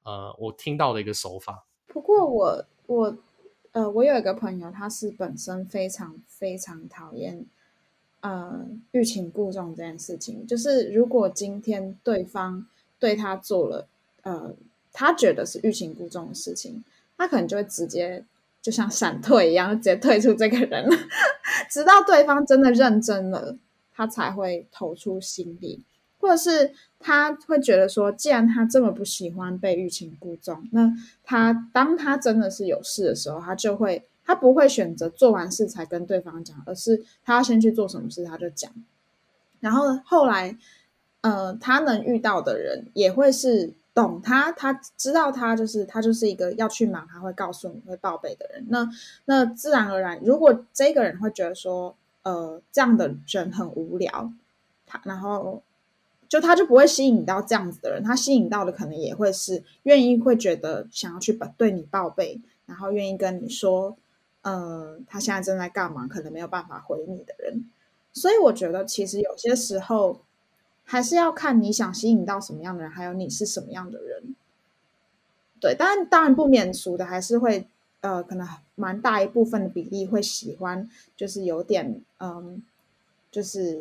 [0.02, 1.64] 呃我听到的一个手法。
[1.86, 3.16] 不过我我。
[3.74, 7.46] 呃，我有一个朋友，他是本身非常非常讨厌，
[8.20, 10.46] 呃，欲擒故纵这件事情。
[10.46, 12.66] 就是如果今天对方
[12.98, 13.88] 对他做了，
[14.24, 14.54] 呃，
[14.92, 16.84] 他觉得是欲擒故纵的事情，
[17.16, 18.22] 他可能就会直接
[18.62, 20.88] 就像闪退一样，直接退出这个人，
[21.68, 23.56] 直到对方真的认真了，
[23.92, 25.82] 他才会投出心力。
[26.18, 30.88] 或者是他会觉得说，既然他这么不喜欢被欲擒故纵，那
[31.24, 38.70] 他当他真的是有事的时候，他就会他不会选择做完事才跟对方讲，而是他要先去做什么事他就讲。
[39.58, 40.56] 然后后来，
[41.22, 48.64] 呃，他能遇到的人也会是懂他，他知道他就是他就是一个要去忙，他会告诉你会报备的人。
[48.68, 48.88] 那
[49.26, 54.32] 那自然而然，如果这个人会觉得说，呃，这样的人很无聊。
[54.86, 55.62] 他然后
[56.28, 63.96] 就他就不会吸引到这样子的人，他吸引到的可能也会是愿意会觉得想要去把对你报备，然后愿意跟你说，
[64.42, 67.68] 呃，他现在正在干嘛，可能没有办法回你的人。
[68.14, 70.20] 所以我觉得其实有些时候
[70.92, 74.36] 还是要看你想吸引到什么样的人，还有你是什么样的人。
[75.58, 77.66] 对，当然当然不免俗的还是会。
[78.02, 82.60] 呃，可能蛮大一部分的比例会喜欢，就是有点嗯，
[83.30, 83.80] 就是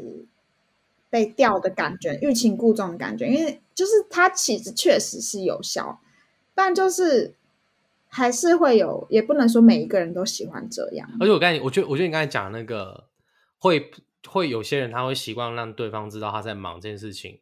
[1.09, 3.26] 被钓的感觉，欲擒故纵的感觉。
[3.26, 5.99] 因为就是它其实确实是有效，
[6.53, 7.34] 但就是
[8.09, 11.09] 还是会有，也不能说每一个人都喜欢这样。
[11.20, 13.05] 而且我刚才，我觉得，我觉得你刚才讲那个，
[13.57, 13.89] 会
[14.28, 17.39] 会有些人他会习惯让对方知道他在忙这件事情。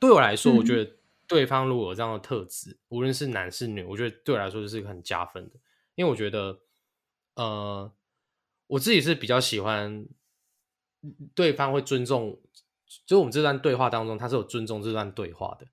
[0.00, 0.96] 对我来说，我觉得
[1.26, 5.56] 对方如果有这样的特质，无论是男是女，我觉得对我来说就是很加分的。
[5.94, 6.60] 因为我觉得，
[7.34, 7.92] 呃，
[8.68, 10.06] 我自己是比较喜欢
[11.34, 12.40] 对方会尊重，
[13.04, 15.66] 就是我们这段对话当中，他是有尊重这段对话的。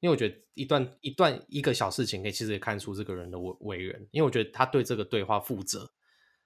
[0.00, 4.08] 因为我觉得一段一段一个小事情，可以其实也看出这个人的为为人。
[4.12, 5.90] 因为我觉得他对这个对话负责，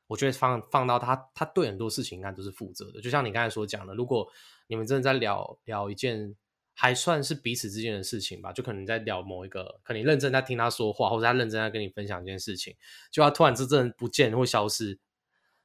[0.06, 3.00] 我觉得放放到他，他对很多事情应该都是负责的。
[3.00, 4.26] 就像你刚才所讲的，如果
[4.66, 6.36] 你们真的在聊聊一件。
[6.74, 12.74] 还算是彼此之间的事情吧，就可能在聊某一个，可能认真在听他说话，或者他认真在跟你分享一件事情，
[13.10, 14.98] 就他突然之间不见或消失，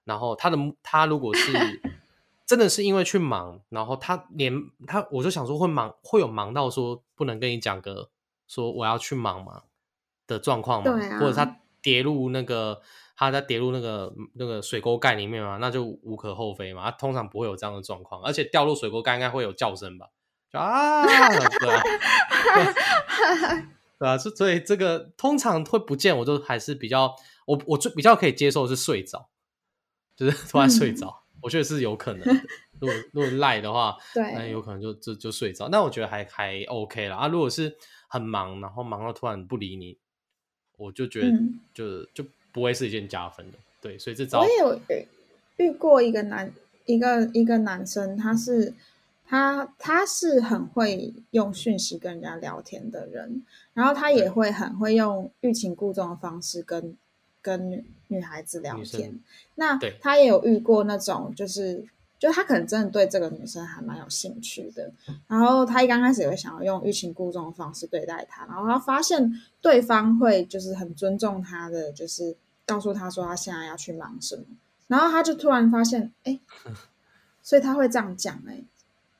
[0.03, 1.53] 然后他的他如果是
[2.45, 4.53] 真的是因为去忙，然后他连
[4.85, 8.09] 他我就想说会忙会有忙到说不能跟你讲个
[8.45, 9.63] 说我要去忙嘛
[10.27, 12.81] 的状况嘛，或者他跌入那个
[13.15, 20.07] 他在跌入那个那个水沟盖里面嘛，那就无可厚非嘛，他通常不会有这样的状况，而且掉入水沟盖应该会有叫声吧。
[20.51, 21.81] 啊，对啊，
[23.97, 27.15] 对啊，所以这个通常会不见，我都还是比较，
[27.45, 29.29] 我我最比较可以接受是睡着，
[30.17, 32.41] 就是 突然睡着，我觉得是有可能。
[32.81, 35.69] 如果如果赖的话，对，那有可能就就就睡着。
[35.69, 37.29] 那我觉得还还 OK 了啊。
[37.29, 37.77] 如果是
[38.09, 39.97] 很忙，然后忙到突然不理你，
[40.78, 41.38] 我就觉得
[41.73, 43.57] 就就不会是一件加分的。
[43.82, 44.80] 对，所以这招我也有
[45.57, 46.53] 遇过一个男
[46.86, 48.73] 一个一个男生，他是。
[49.30, 56.95] 他他是很会用讯息跟人家聊天的人，然后他也会很会用欲擒故纵的方式跟
[57.41, 59.19] 跟女孩子聊天。
[59.55, 61.84] 那他也有遇过那种，就是
[62.20, 64.91] 就他可能真的对这个女生还蛮有兴趣的，
[65.28, 74.43] 然后他一刚开始也会想要用欲擒故纵的方式对待她，然后他发现对方会就是很尊重他的，就是告诉他说他现在要去忙什么，
[74.88, 76.39] 然后他就突然发现，哎，
[77.43, 78.63] 所以他会这样讲，哎。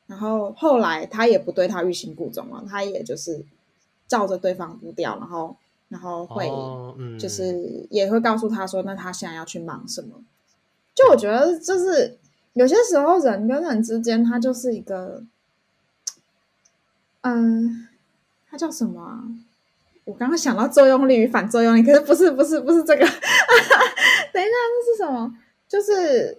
[0.08, 3.44] 然后后来他也不对他欲擒故纵了，他也就是
[4.08, 5.54] 照着对方步调，然后
[5.90, 6.50] 然后会
[7.20, 10.16] 就是也会告诉他说，那他现在要去忙什么？
[10.96, 12.18] 就我觉得就是
[12.58, 15.24] 有些时候人跟人之间，他就是一个，
[17.22, 17.88] 嗯，
[18.50, 19.24] 他叫什么啊？
[20.06, 23.06] 我刚刚想到作用力与反作用力，可是不是不是不是这个，
[24.34, 25.38] 等一下这是什么？
[25.68, 26.38] 就是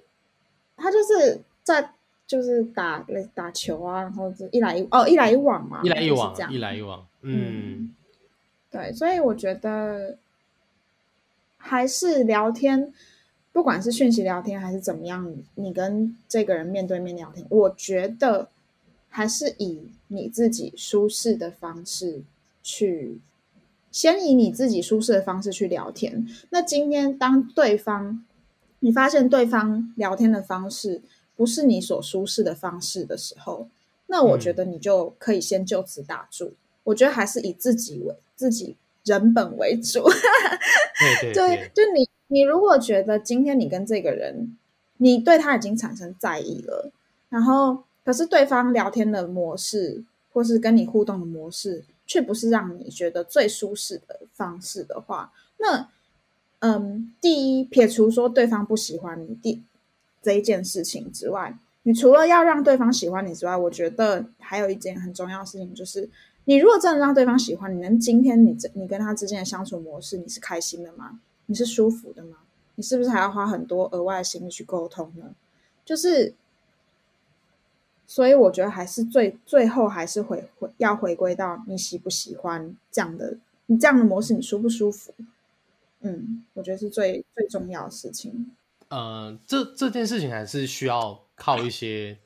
[0.77, 1.95] 他就是在。
[2.29, 3.03] 就是打
[3.35, 7.95] 打球啊，然后就一来一哦一来一往嘛，一来一往这样，一来一往，嗯，
[8.71, 10.19] 对，所以我觉得
[11.57, 12.93] 还是聊天，
[13.59, 18.49] 不管是讯息聊天还是怎么样，你跟这个人面对面聊天，我觉得
[19.09, 22.23] 还是以你自己舒适的方式
[22.63, 23.19] 去，
[23.91, 26.25] 先以你自己舒适的方式去聊天。
[26.51, 28.25] 那今天当对方
[28.79, 31.03] 你发现对方聊天的方式。
[31.35, 33.69] 不是你所舒适的方式的时候，
[34.07, 36.55] 那我觉得你就可以先就此打住。
[36.85, 40.03] 我觉得还是以自己为自己人本为主。
[41.21, 44.57] 对对，就你你如果觉得今天你跟这个人，
[44.97, 46.91] 你对他已经产生在意了，
[47.29, 55.89] 然后可是对方聊天的模式或是跟你互动的模式，却不是让你觉得最舒适的方式的话，那
[56.61, 59.62] 嗯，第一撇除说对方不喜欢你，第。
[60.20, 66.11] 这一件事情之外，你除了要让对方喜欢你之外，我觉得还有一件很重要的事情，就是
[66.45, 71.20] 你如果真的让对方喜欢你，能今天你这你跟他之间的相处模式，你是开心的吗？
[71.49, 72.36] 你是舒服的吗？
[72.76, 75.34] 你是不是还要花很多额外的心力去沟通呢？
[75.84, 76.34] 就是，
[78.07, 83.36] 所以我觉得还是最最后还是回回要回归到你喜不喜欢这样的
[83.66, 85.12] 你这样的模式，你舒不舒服？
[86.01, 88.55] 嗯，我觉得是最最重要的事情。
[88.88, 92.16] 呃，这这件事情还是需要靠一些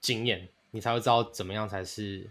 [0.00, 2.30] 经验，你才会知道怎么样才是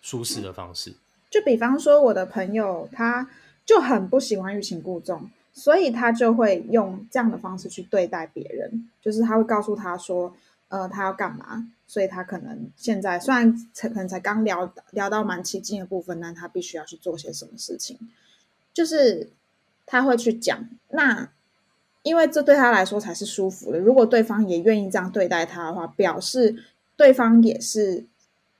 [0.00, 0.94] 舒适的方式。
[1.28, 3.28] 就比方说，我的朋友他
[3.64, 10.34] 就很不喜欢欲擒故纵，所以他就会用这样的方式去对待别人，就是他会告诉他说，
[10.68, 17.98] 呃，他要干嘛，所以他可能现在虽然才可能才刚聊聊到蛮起劲的部分，但他必须要去做些什么事情，
[18.72, 19.30] 就是
[19.86, 21.30] 他会去讲，那
[22.02, 23.78] 因为这对他来说才是舒服的。
[23.78, 26.56] 如果对方也愿意这样对待他的话，表示
[26.96, 28.04] 对方也是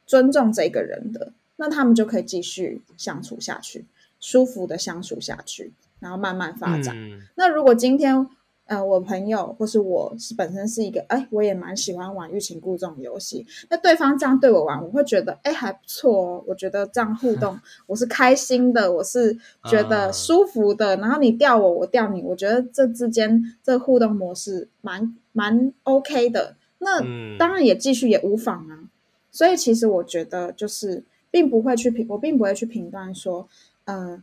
[0.06, 3.84] 尊重这个人的，那他们就可以继续相处下去，
[4.22, 6.96] 舒服的相处下去，然后慢慢发展。
[6.96, 8.26] 嗯那如果今天，
[8.66, 16.44] 呃，我朋友或是我是本身是一个，哎，我也蛮喜欢玩欲擒故纵的游戏，那对方这样对我玩，我会觉得，哎，还不错哦。
[16.46, 20.96] 我觉得这样互 动，我是开心的，我是觉得啊舒服的。
[20.96, 26.56] 然后你钓我，我钓你，我觉得这之间这互动模式蛮蛮 OK 的。
[26.78, 28.88] 那嗯当然也继续也无妨啊。
[29.32, 33.48] 所以其实我觉得就是，并不会去评，我并不会去评断说，
[33.84, 34.22] 嗯、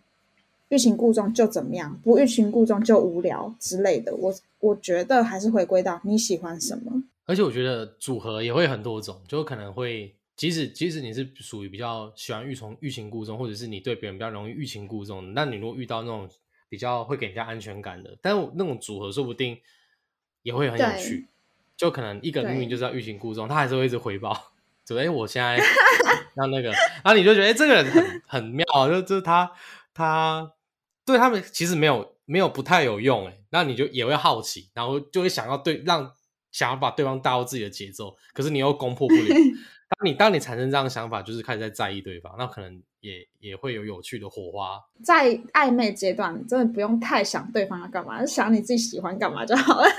[0.70, 4.16] 欲擒故纵就怎么样，不欲擒故纵就无聊之类的。
[4.16, 7.04] 我我觉得还是回归到你喜欢什么。
[7.26, 16.28] 而且我觉得组合也会很多种，就可能会，即使即使你是属于比较喜欢欲从欲擒故纵，或者是你对别人比较容易欲擒故纵的，那你如果遇到那种
[16.70, 19.58] 比较会给人家安全感的，但是那种组合说不定
[20.42, 21.28] 也会很有趣。
[21.78, 24.52] 就可能一个人明明就是要欲擒故纵，他还是会一直回报，
[24.90, 25.58] 就哎、我现在
[26.36, 29.52] 让那个，然后你就觉得哎、这个人很很妙，就就是他
[29.94, 30.52] 他
[31.06, 36.12] 对他们其实没有没有不太有用哎，那你就也会好奇，然后就会想要对让
[36.52, 39.22] 想要把对方带到自己的节奏，可是你又攻破不了。
[39.90, 44.80] 当你当你产生这样的想法，就是开始在在意对方，那可能也也会有有趣的火花。
[45.04, 49.88] 在暧昧阶段，真的不用太想对方要干嘛，想你自己喜欢干嘛就好了。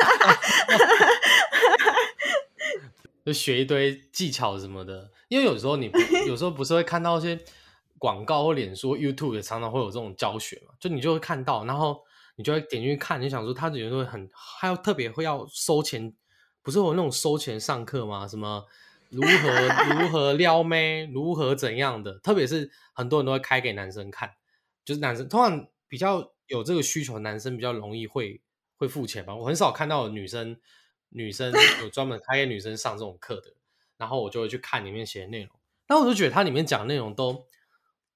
[3.30, 7.38] 就学一堆技巧什么的，因为有时候你不 有时候不是会看到一些
[7.96, 12.02] 广告或脸书、YouTube 也常常会有这种教学嘛，就你就会看到，然后
[12.34, 16.12] 你就会点进去看，你想说他有时候会很还要特别会要收钱，
[16.60, 18.26] 不是有那种收钱上课吗？
[18.26, 18.64] 什么
[19.10, 24.28] 如何如何撩妹，如何怎样的，特别是很多人都会开给男生看，
[24.84, 28.40] 就是男生通常比较有这个需求，男生比较容易会
[28.76, 29.36] 会付钱吧。
[29.36, 30.58] 我很少看到女生
[31.10, 31.52] 女生
[31.82, 33.54] 有专门开给女生上这种课的，
[33.96, 35.50] 然后我就会去看里面写的内容，
[35.86, 37.44] 但我就觉得它里面讲的内容都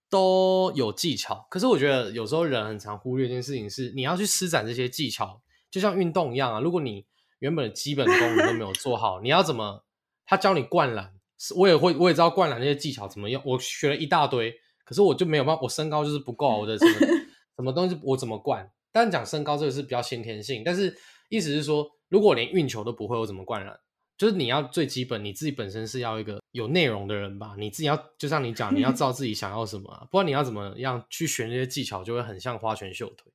[0.09, 7.05] 都有技巧，可是我觉得有时候人很常忽略一件事情是，你要去施展这些技巧，就像运动一样啊，如果你
[7.41, 9.85] 原本的基本功你都没有做好，你要怎么？
[10.27, 17.07] 他教你灌篮，是我也会，我也知道灌篮那些技巧怎么用，我学了一大堆，可是我就没有办法，我身高就是不够啊，我的什么
[17.57, 18.71] 什么东西我怎么灌？
[18.91, 20.97] 但讲身高这个是比较先天性，但是
[21.29, 23.79] 意思是说，如果我连运球都不会，我怎么灌篮？
[24.17, 33.33] 就是你要最基本，你自己本身是要一个有内容的人吧，你自己要就像你讲，你要知道 自己想要什么、啊，不然你要怎么样去学那些技巧，就会很像花拳绣腿，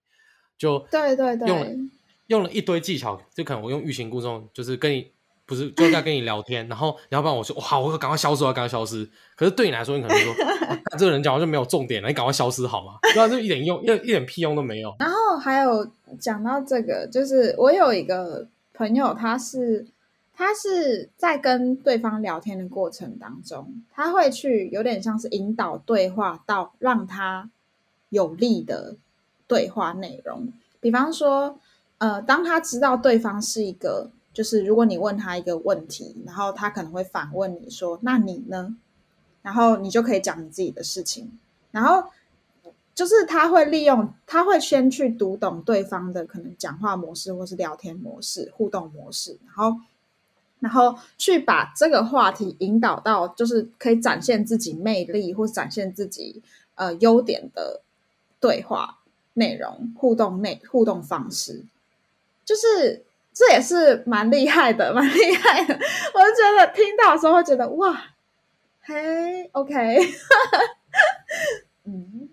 [0.57, 1.67] 就对对对用了
[2.27, 5.11] 用了一堆技巧，就可能我用欲擒故纵，就是跟你
[5.45, 9.03] 不是就在跟你聊天，然后要不然我说哇，我赶快消失，我要赶快消失。
[9.35, 10.31] 可是对你来说，你可能说，
[10.69, 12.99] 啊这个人讲话就没有重点了，你赶快消失好吗？
[13.13, 14.95] 对啊，就一点用，一一点屁用都没有。
[14.99, 15.85] 然后还有
[16.21, 18.47] 讲到这个，就是我有一个
[18.79, 19.85] 朋友，他是
[20.33, 27.49] 他是在跟对方聊天的过程当中，他会去有点像是引导对话到让他
[28.07, 28.95] 有利的
[29.49, 30.47] 对话内容。
[30.79, 31.59] 比方说，
[31.97, 38.77] 呃，当他知道对方是一个，就是如果你问他一个问题，然后他可能会反问你说：“那你呢？”
[39.43, 41.37] 然后你就可以讲你自己的事情，
[41.71, 42.05] 然后
[42.99, 49.79] 就是他会利用，他会先去读懂对方的可能讲话模式，或是聊天模式、互动模式，然后
[50.59, 56.43] 然后去把这个话题引导到，就是可以展现自己魅力或展现自己
[56.75, 57.79] 呃优点的
[58.41, 58.97] 对话
[59.35, 61.63] 内容、互动内互动方式，
[62.43, 65.73] 就是这也是蛮厉害的， 蛮厉害的。
[65.73, 67.97] 我就觉得听到的时候会觉得哇，
[68.81, 69.99] 嘿，OK，
[71.87, 72.27] 嗯。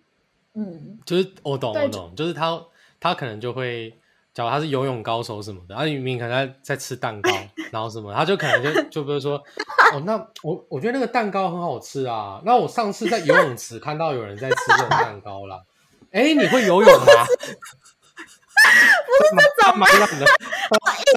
[0.56, 2.58] 嗯，就是我懂，我懂，就是他
[2.98, 3.90] 他可能就会，
[4.32, 7.30] 假如他是游泳高手什么的，啊，你明明可能在在吃蛋糕，
[7.70, 9.36] 然后什么，他就可能就就比如说，
[9.92, 15.62] 哦，那我我觉得那个蛋糕很好吃啊，那我上次在游泳池看到有人在吃这种蛋糕啦，
[16.10, 17.04] 哎，你会游泳吗？
[19.06, 20.26] 不是这种蛮烂的，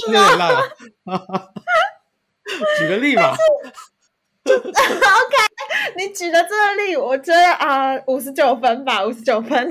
[0.05, 0.21] 有点。
[2.77, 3.35] 举个例吧，
[5.97, 9.69] 你举的这个例，我觉得啊，五十九分吧，五十九分。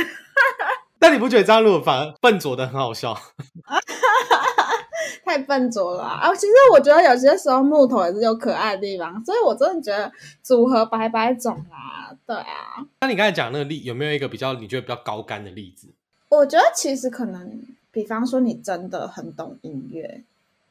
[0.99, 3.17] 但你不觉得这样如果反而笨拙的很好笑？
[5.25, 6.21] 太笨拙了啊！
[6.23, 10.11] 啊其实我觉得有些时候木头也是有可爱的地方，所以我真的觉得
[10.43, 12.17] 组合百百种啦。
[12.27, 15.89] 对啊，那你刚才讲那个例，有没有一个比较你觉得比较高干的例子？
[16.31, 20.23] 我觉得其实可能，比方说你真的很懂音乐，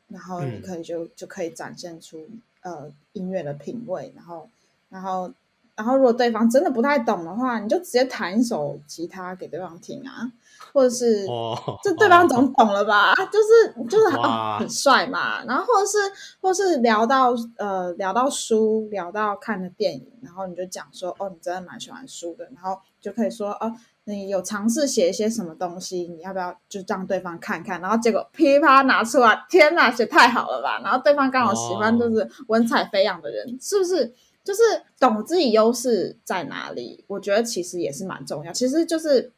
[0.09, 2.27] 然后你可以就、就可以展现出
[2.61, 4.49] 呃音乐的品味，然后
[4.89, 5.31] 然后
[5.75, 10.31] 然后如果对方真的不太懂的话，你就直接弹一首吉他给对方听啊，
[10.73, 13.13] 或者是哦，这对方总懂了吧？
[13.31, 15.97] 就是就是很、帅嘛，然后或者是
[16.41, 23.71] 或是聊到呃聊到书，聊到看的电影，然后你就讲说哦，你真的蛮喜欢书的，然后就可以说哦，
[24.05, 27.79] 你有尝试写一些什么东西，你要不要就让对方看看？
[27.79, 30.81] 然后结果噼里啪啦拿出来，天哪，写太好了吧！
[30.83, 34.11] 然后对方刚好喜欢哦就是文采飞扬的人，是不是？
[34.47, 34.61] 就是
[34.97, 38.53] 懂自己优势在哪里，我觉得其实也是蛮重要。
[38.53, 39.33] 其实就是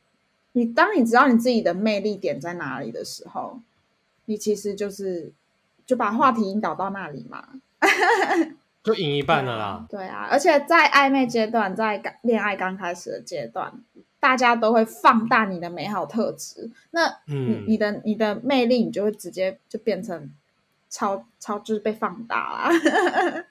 [0.52, 3.60] 你当你知道你自己的魅力点在哪里的时候，
[4.26, 5.34] 你其实就是
[5.84, 7.44] 就把话题引导到那里嘛。
[8.84, 9.86] 就赢一半了啦。
[9.90, 13.74] 对啊，而且在暧昧阶段，在刚恋爱刚开始的阶段，
[14.20, 16.70] 大家都会放大你的美好特质。
[16.92, 20.32] 那你、嗯你的你的魅力，你就会直接就变成
[20.90, 22.70] 超超就是被放大啦。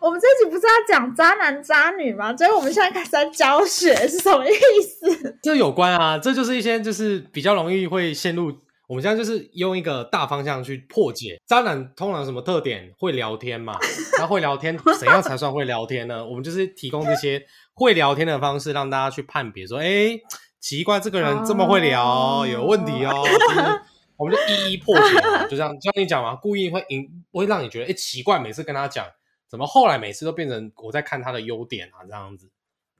[0.00, 2.36] 我们这集不是要讲渣男渣女吗？
[2.36, 5.36] 所以我们现在开始在教学，是什么意思？
[5.42, 8.52] 这有关啊，这就是一些就是比较容易会陷入。
[8.86, 12.92] 我们现在就是用一个大方向去破解渣男通常有什么特点？
[12.98, 13.78] 会聊天嘛？
[14.18, 16.24] 那会聊天 怎样才算会聊天呢？
[16.24, 17.42] 我们就是提供这些
[17.72, 20.18] 会聊天的方式，让大家去判别说，哎，
[20.60, 23.24] 奇怪，这个人这么会聊，哦有问题哦。
[23.24, 23.80] 就是
[24.16, 29.06] 我们就一一破解，就这样，就像你讲嘛，故意会引，会让你觉得，哎，奇怪，每次跟他讲，
[29.48, 32.48] 怎么后来每次都变成我在看他的优点啊，这样子，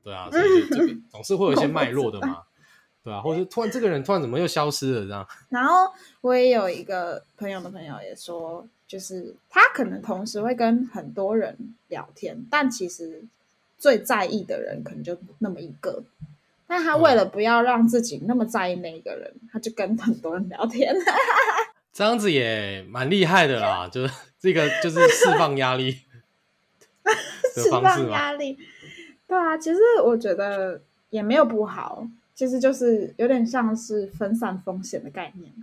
[0.03, 2.43] 对啊，所以就这个 总是会有一些脉络的嘛。
[3.03, 5.27] 对啊，或者突然这个人突然怎么又消失了这样？
[5.51, 13.23] 然后我也有一个朋友的朋友也说，就是他可能同时会跟很多人聊天，但其实
[13.77, 16.03] 最在意的人可能就那么一个。
[16.67, 20.95] 但他为了不要让自己那么在意那一个人，他就跟很多人聊天。
[21.93, 25.93] 这样子也蛮厉害的啦， 就是这个就是释放压力
[27.05, 27.13] 的
[27.63, 28.11] 释放嘛。
[28.11, 28.59] 压力。
[29.27, 35.53] 对啊，其实我觉得也没有不好，其实就是有点像是分散风险的概念。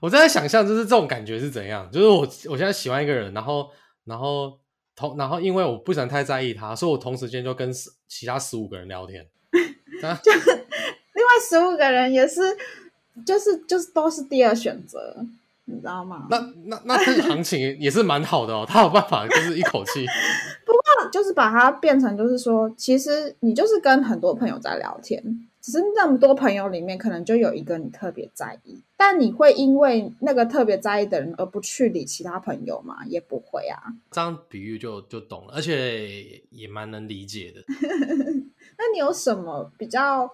[0.00, 2.20] 我在想象就是这种感觉是怎样，就是我
[2.50, 3.70] 我现在喜欢一个人，然后
[4.04, 4.58] 然后
[4.94, 9.26] 同然后因为我不想太在意他，所以我同时间就跟十其他十五个人聊天。
[10.02, 12.40] 啊就另外十五个人也是，
[13.24, 15.24] 就是就是都是第二选择，
[15.66, 16.26] 你知道吗？
[16.30, 20.06] 那那那这个行情也是蛮好的哦，他有办法就是一口气。
[20.64, 25.22] 不过就是把它变成，就是说，其实你就是跟很多朋友在聊天，
[25.62, 33.06] 只是那么多朋友里面，可能就有一个你特别在意，但你会因为那个特别在意的人而不去理其他朋友吗？
[33.06, 33.80] 也不会啊。
[34.10, 37.62] 这样比喻就就懂了，而且也蛮能理解的。
[38.76, 40.28] 那你有什么比较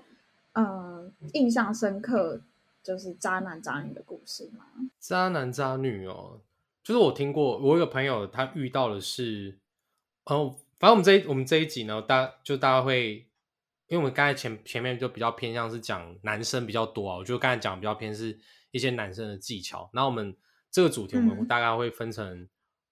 [0.55, 2.41] 呃印象深刻，
[2.83, 4.65] 就是渣男渣女的故事吗？
[4.99, 6.41] 渣男渣女哦，
[6.83, 9.59] 就是我听过，我有个朋友他遇到的是，
[10.25, 13.27] 哦，反正我们这一我们这一集呢，大就大家会，
[13.89, 18.39] 因为我们刚才前前面就比较偏向是讲男生比较多啊，我觉得刚才讲比较偏是
[18.71, 20.37] 一些男生的技巧，然后我们
[20.71, 22.47] 这个主题我们嗯大概会分成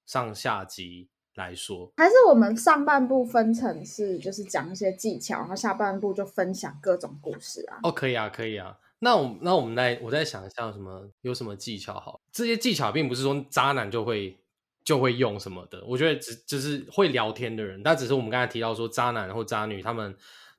[0.06, 7.80] 上下集来说，还是我们上半部分成是就是讲一些技巧，然后下半部就分享各种故事啊？
[7.82, 8.78] 哦，可以啊，可以啊。
[9.00, 12.18] 那我那我们来，我再想一下有什么有什么技巧好？
[12.32, 14.34] 这些技巧并不是说渣男就会
[14.82, 20.16] 就会用什么的，我觉得只就是会聊天的人，但只是我们刚才提到说渣男或渣女，他们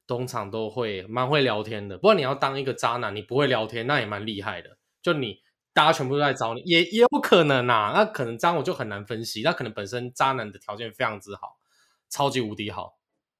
[0.07, 1.97] 通常都会蛮会聊天的。
[1.97, 4.77] 不过你要当一个渣男，你不会聊天，那也蛮厉害的。
[5.01, 5.41] 就你
[5.73, 7.91] 大家全部都在找你，也也有可能啊。
[7.93, 11.57] 那可能这样我就很难分析，那可能本身渣男的条件非常之好，
[12.09, 12.97] 超级无敌好。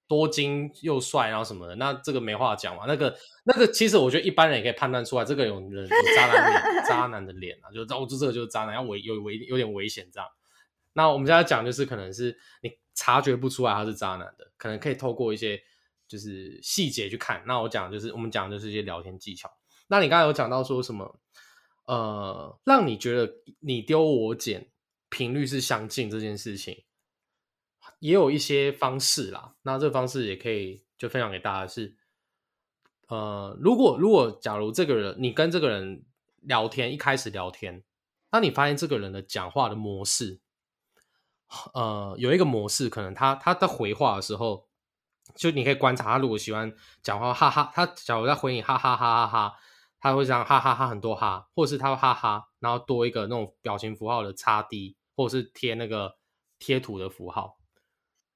[0.09, 2.85] 多金又帅，然后什么的，那这个没话讲嘛。
[2.87, 3.13] 那个
[3.43, 10.29] 那个，其实我觉得一般人也可以判断出来，这个有人渣男脸，渣男的脸啊，就哦，这这个就是渣男，要危有危有点危险这样。
[10.93, 15.61] 那我们现在讲就是，可能是你察觉不出来他是渣男的，可能可以透过一些
[16.07, 17.43] 就是细节去看。
[17.45, 19.51] 那我讲就是我们讲的就是一些聊天技巧。
[19.87, 21.19] 那你刚才有讲到说什么？
[21.85, 24.69] 呃，让你觉得你丢我捡
[25.09, 26.83] 频率是相近这件事情，
[27.99, 29.55] 也有一些方式啦。
[29.61, 31.95] 那这方式也可以就分享给大家是，
[33.07, 36.03] 呃，如果如果假如这个人你跟这个人
[36.41, 37.81] 聊天，一开始聊天，
[38.31, 40.41] 那你发现这个人的讲话的模式，
[41.73, 44.66] 呃，有一个模式，可能他他在回话的时候，
[45.37, 49.53] 就你可以观察他如果喜欢讲话哈哈，他假如在回你哈哈哈哈哈，
[49.99, 56.17] 他会这样哈哈哈很多哈，或者是他会哈哈，然后多一个那种表情符号的叉 D，或者是贴那个
[56.59, 57.57] 贴图的符号，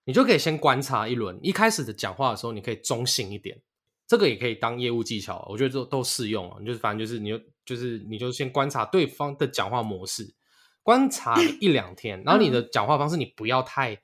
[0.05, 1.39] 你就可以先观察一轮。
[1.41, 3.61] 一开始的讲话的时候，你可以中性一点，
[4.07, 6.57] 这个也可以当业务技巧，我觉得都都适用啊。
[6.59, 10.35] 你就是反正就是你就就是你就先观察对方的讲话模式，
[10.83, 14.01] 观察一两天，然后你的讲话方式你不要太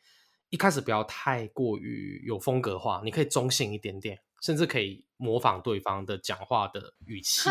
[0.49, 7.49] 一开始不要太过于有风格化，你可以中性一点点，甚至可以模仿对方的讲话的语气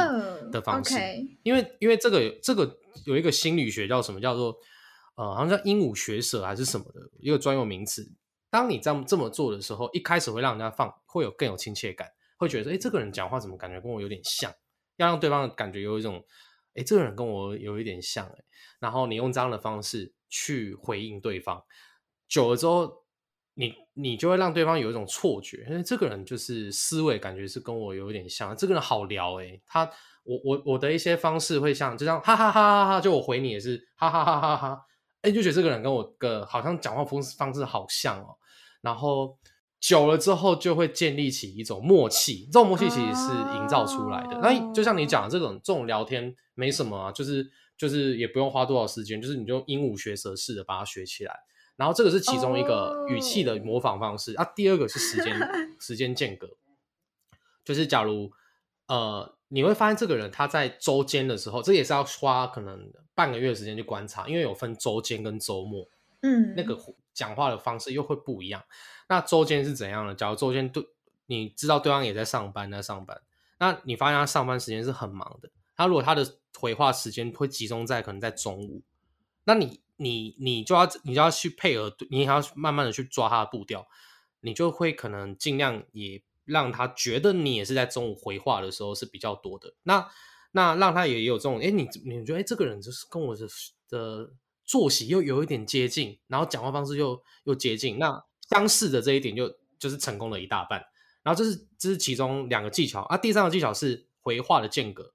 [0.51, 0.95] 的方式，
[1.43, 4.57] 因为因为这个这个有一个心理学叫什么叫做
[5.17, 8.11] 呃好像叫鹦鹉学舌还是什么的一个专用名词。
[8.49, 14.51] 当你这样这么做的时候，一开始会让人家放会有更有亲切感，会觉得哎，这个人讲话怎么感觉跟我有点像？
[14.97, 16.25] 要让对方感觉有一种
[16.75, 18.45] 哎，这个人跟我有一点像哎。
[18.79, 21.63] 然后你用这样的方式去回应对方，
[22.29, 22.93] 久了之后，
[23.55, 29.61] 你你就会让对方有一种错觉，因为这个人就是思维感觉是跟我有点像，这个人好聊哎。
[29.67, 29.91] 他
[30.25, 34.81] 我我我的一些方式会像，就像哈哈哈哈哈，就我回你也是哈哈哈哈哈。
[35.23, 38.37] 哎，就觉得这个人跟我个好像讲话方式方式好像哦，
[38.81, 39.39] 然后
[39.81, 44.39] 久了之后就会建立起一种默契，这种默契其实是营造出来的。
[44.43, 47.49] 那就像你讲的这种这种聊天没什么啊，就是
[47.79, 51.35] 就是也不用花多少时间，就是你就鹦鹉学舌似的把它学起来。
[51.77, 55.39] 然后这个是其中一个语气的模仿方式啊，第二个是时间
[55.81, 56.49] 时间间隔，
[57.65, 58.33] 就是假如
[58.87, 59.35] 呃。
[59.49, 65.87] 你会发现这个人他在周间的时候，这也是要花可能半个月时间去观察，因为有分周间跟周末，
[66.23, 66.77] 嗯，那个
[67.15, 68.65] 讲话的方式又会不一样。
[69.09, 70.17] 那周间是怎样的？
[70.17, 70.85] 假如周间对，
[71.27, 73.23] 你知道对方也在上班，在上班，
[73.61, 75.49] 那你发现他上班时间是很忙的。
[75.77, 76.27] 他如果他的
[76.59, 78.83] 回话时间会集中在可能在中午，
[79.45, 83.87] 那你你你就要你就要去配合，你还要慢慢的去抓他的步调，
[84.41, 86.23] 你就会可能尽量也。
[86.47, 90.09] 让他觉得你也是在中午回话的时候是比较多的，那
[90.53, 93.45] 那让他也有这种，哎，你你觉得，哎，这个人就是跟我的
[93.89, 94.31] 的
[94.65, 100.81] 作息又有一点接近，然后讲话方式又又接近，那相似的这一点就就是成功了一大半。
[101.25, 105.15] 然后这是这是其中两个技巧啊，第三个技巧是回话的间隔。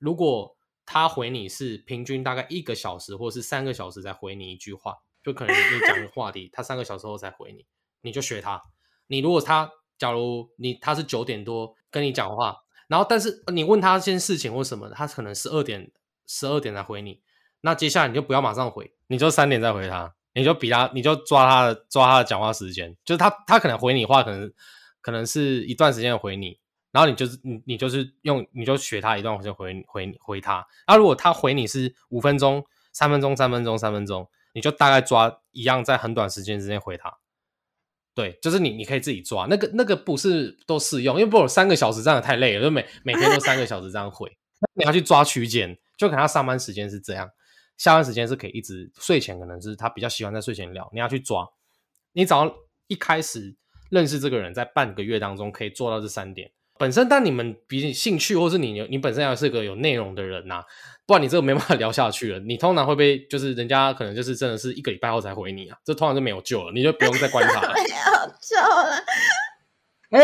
[0.00, 0.53] 如果
[0.86, 7.64] 他回你是平均大概一个小时或是三个小时才回你一句话，就可能你讲个话题，他三个小时后才回你，
[8.02, 8.62] 你就学他。
[9.06, 9.70] 你如果他。
[9.96, 12.56] 假如你他是九点多跟你讲话，
[12.88, 15.92] 然后但是你问他一件事情或什么，他可能十二点
[16.26, 17.22] 十二点才回你，
[17.60, 24.52] 那接下来你就不要马上回，你就三点再回他，你就比他，你就抓他的抓他的讲话时间，就是他他可能回你话，可能
[25.00, 26.58] 可能是一段时间回你，
[26.94, 37.12] 然后你就是你你就是用你就学他一段时间回回回他，那如果他回你是五分钟、三分钟、三分钟、三分钟，你就大概抓一样在很短时间之内回他。
[38.14, 44.30] 对，就是你，你可以自己抓那个，那个不是都适用，因为不有三个小时这样太累了，就每每天都三个小时这样回，
[44.74, 47.28] 你要去抓区间，就可能他上班时间是这样，
[47.76, 51.44] 下班时间是可以一直睡前可能是他比较喜欢在睡前聊，你要去抓，
[52.12, 52.54] 你只要
[52.86, 53.56] 一开始
[53.90, 56.52] 认识这个人，在半个月当中可以做到这三点。
[56.78, 60.62] 本身，但你们比兴趣，或是你你本身要是个有内容的人呐，
[61.06, 62.38] 不然你这个没办法聊下去了。
[62.40, 67.74] 你通常会被就是人家可能就是真的是一个礼拜后才回你啊，这通常就没有救了，你就不用再观察了。
[67.78, 67.86] 没有
[68.40, 68.96] 救了。
[70.10, 70.20] 哎，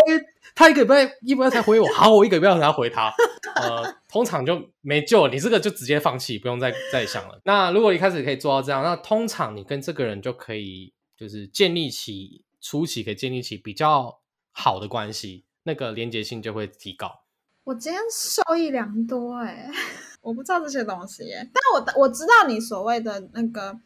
[0.55, 3.13] 他一个礼拜一礼拜才回我，好，我一个礼拜才回他。
[3.57, 7.41] 呃，通常就没救了，你这个就直接放弃，不用再再想了。
[7.45, 14.21] 那如果一开始可以做到这样，那通常你跟这个人就可以就是建立起初期可以建立起比较
[14.53, 15.45] 好的关系。
[15.71, 17.21] 那个连接性就会提高。
[17.63, 19.71] 我今天受益良多哎，
[20.21, 23.79] 我不知道这些东西耶，但我我知道你所谓的那个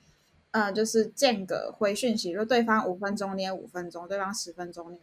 [0.52, 4.98] 呃，就是间隔回讯息，如果对方五分钟，你五分钟；对方十分钟，你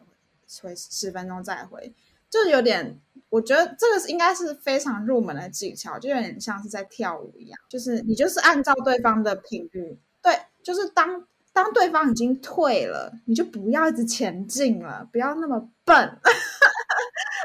[0.64, 1.94] 回十分钟再回，
[2.28, 11.28] 就有点，我觉得这个是应该是非常入门的技巧，就有点像是在跳舞一样，就是你就是按照对方的频率，对，就是当。
[11.54, 16.18] 当对方已经退了，你就不要一直前进了，不要那么笨。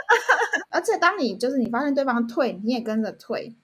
[0.70, 3.54] 而且，当你就是你发现对方退，你也跟着退，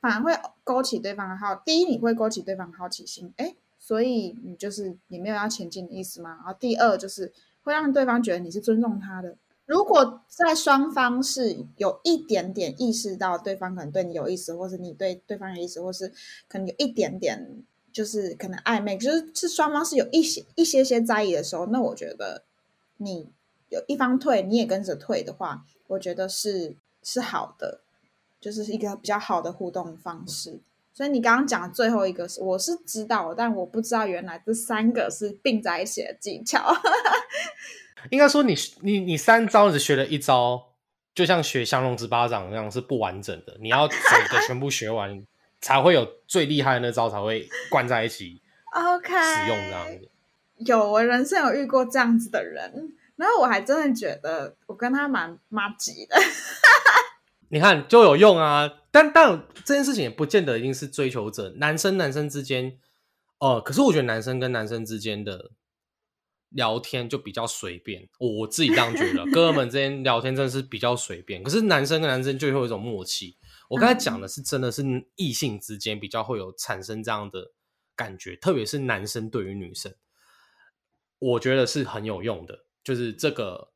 [0.00, 0.32] 反而会
[0.64, 1.54] 勾起对方的好。
[1.64, 6.36] 第一，你会勾起对方的好奇心，哎，所以你就是你没有要前进的意思吗？
[6.36, 7.32] 然后第二，就是
[7.62, 9.36] 会让对方觉得你是尊重他的。
[9.66, 16.12] 如果在双方是有一点点意识到对方可能对你有意思，或是你对对方有意思，或是
[16.48, 17.62] 可能有一点点。
[17.90, 22.44] 就是可能暧昧，就是是双方是有一些一些些在意的时候，那我觉得
[22.98, 23.26] 你
[23.68, 27.80] 有一方退，你也跟着退的话，我觉得是是好的，
[28.40, 30.60] 就是一个比较好的互动方式。
[30.92, 36.74] 所以你刚刚讲的最后一个是，我是知道，但我不知道原来这三个是并在一起的技巧。
[38.10, 40.72] 应该说，你你你三招只学了一招，
[41.14, 43.98] 就像学降龙十八掌那样是不完整的，你要整
[44.30, 45.24] 个全部学完。
[45.60, 48.40] 才会有最厉害的那招才会灌在一起
[48.72, 50.08] ，OK，使用这样子。
[50.58, 56.16] 有我人生有遇过这样子的人，然后我还真的觉得我跟他蛮妈吉的。
[57.50, 62.78] 你看就有用啊，但但这件事情也不见得一定是追求者，男生男生之间，
[63.38, 65.50] 哦，可是我觉得男生跟男生之间的
[66.50, 73.36] 聊天就比较随便，我自己这样觉得， 哥们之间聊天真的是比较随便，可是男生跟男生就会有一种默契。
[73.68, 74.82] 我刚才讲的是真的是
[75.16, 77.52] 异性之间比较会有产生这样的
[77.96, 79.94] 感觉，特别是男生对于女生，
[81.18, 83.68] 我觉得是很有用的，就是这个。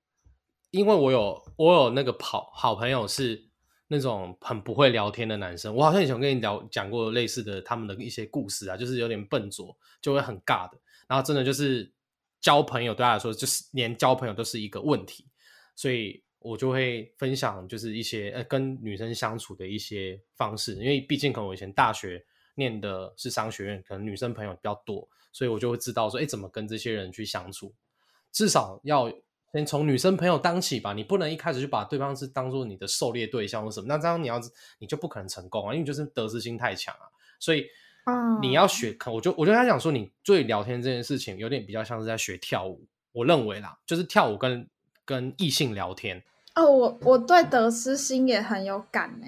[0.70, 3.50] 因为我有我有那个好好朋友是
[3.88, 10.78] 那种很不会聊天的男生，我好像以前跟你聊讲过类似的他们的一些故事啊，就是有点笨拙，就会很尬的。
[11.06, 11.92] 然后真的就是
[12.40, 15.26] 交朋友对他来说，就是连交朋友都是一个问题，
[15.76, 27.74] 所以我就会分享就是一些呃跟女生相处的一些方式，因为毕竟可能我以前大学念的是商学院，可能女生朋友比较多，所以我就会知道说，哎，怎么跟这些人去相处，
[28.32, 29.12] 至少要。
[29.54, 34.40] 先从女生朋友当起吧，你不能一开始就把对方是当做你的狩猎对象或什么，那这样你要
[34.78, 37.04] 你就不可能成功啊，因为就是得失心太强啊。
[37.38, 37.66] 所以，
[38.40, 44.66] 你要学，我就我就跟他讲说，你对聊天这件事情有点比较像是在学跳舞，我认为啦，就是跳舞跟
[45.04, 46.24] 跟异性聊天。
[46.54, 49.26] 哦，我我对得失心也很有感呢，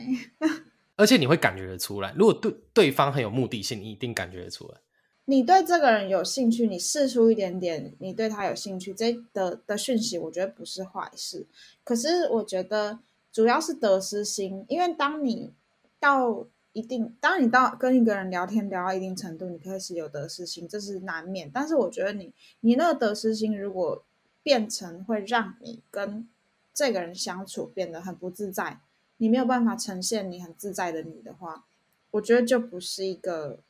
[0.96, 4.80] 而且你会感觉得出来，如果对对方很有目的性，你一定感觉得出来。
[5.26, 11.46] 你对这个人有兴趣，你试出一点点，你对他有兴趣，这的的讯息，我觉得不是坏事。
[11.82, 12.98] 可是我觉得
[13.32, 15.50] 主要是得失心，因为当你
[15.98, 21.50] 到一定，当你到跟一个人聊天聊到一定程度，你开始有得失心，这是难免。
[21.50, 24.04] 但是我觉得你你那个得失心，如果
[24.42, 26.28] 变成会让你跟
[26.74, 28.78] 这个人相处变得很不自在，
[29.16, 31.64] 你没有办法呈现你很自在的你的话，
[32.10, 33.60] 我觉得就不是一个。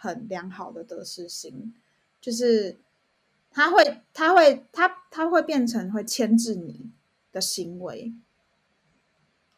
[0.00, 1.74] 很良好的得失心，
[2.20, 2.78] 就是
[3.50, 6.92] 他会，他会，他他会变成会牵制你
[7.32, 8.14] 的行为，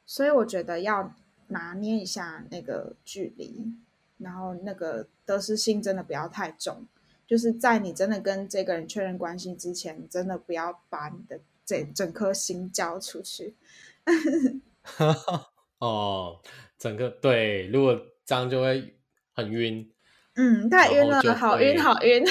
[0.07, 1.15] 所以我觉得要
[1.49, 3.71] 拿捏一下那个距离，
[4.17, 6.87] 然后那个得失心真的不要太重，
[7.27, 13.55] 就是在你真的跟这个人确认关系之前，真的不要把你的这整颗心交出去。
[15.79, 16.41] 哦，
[16.79, 18.97] 整个对，如果这样就会
[19.35, 19.91] 很晕。
[20.41, 22.25] 嗯，太晕了，好晕，好晕，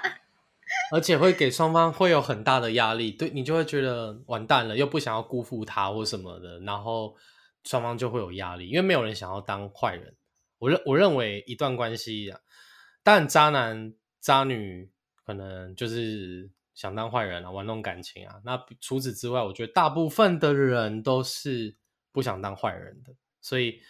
[0.90, 7.14] 而且会给双方会有很大的压力，对你就会觉得完蛋了，又不想要辜负他或什么的，然后
[7.64, 10.16] 双方就会有压力，因为没有人想要当坏人。
[10.56, 12.40] 我认我认为一段关系啊，
[13.02, 14.90] 但渣男渣女
[15.26, 18.36] 可能就是想当坏人啊，玩弄感情啊。
[18.46, 21.76] 那除此之外，我觉得大部分的人都是
[22.12, 23.12] 不想当坏人的，
[23.42, 23.82] 所以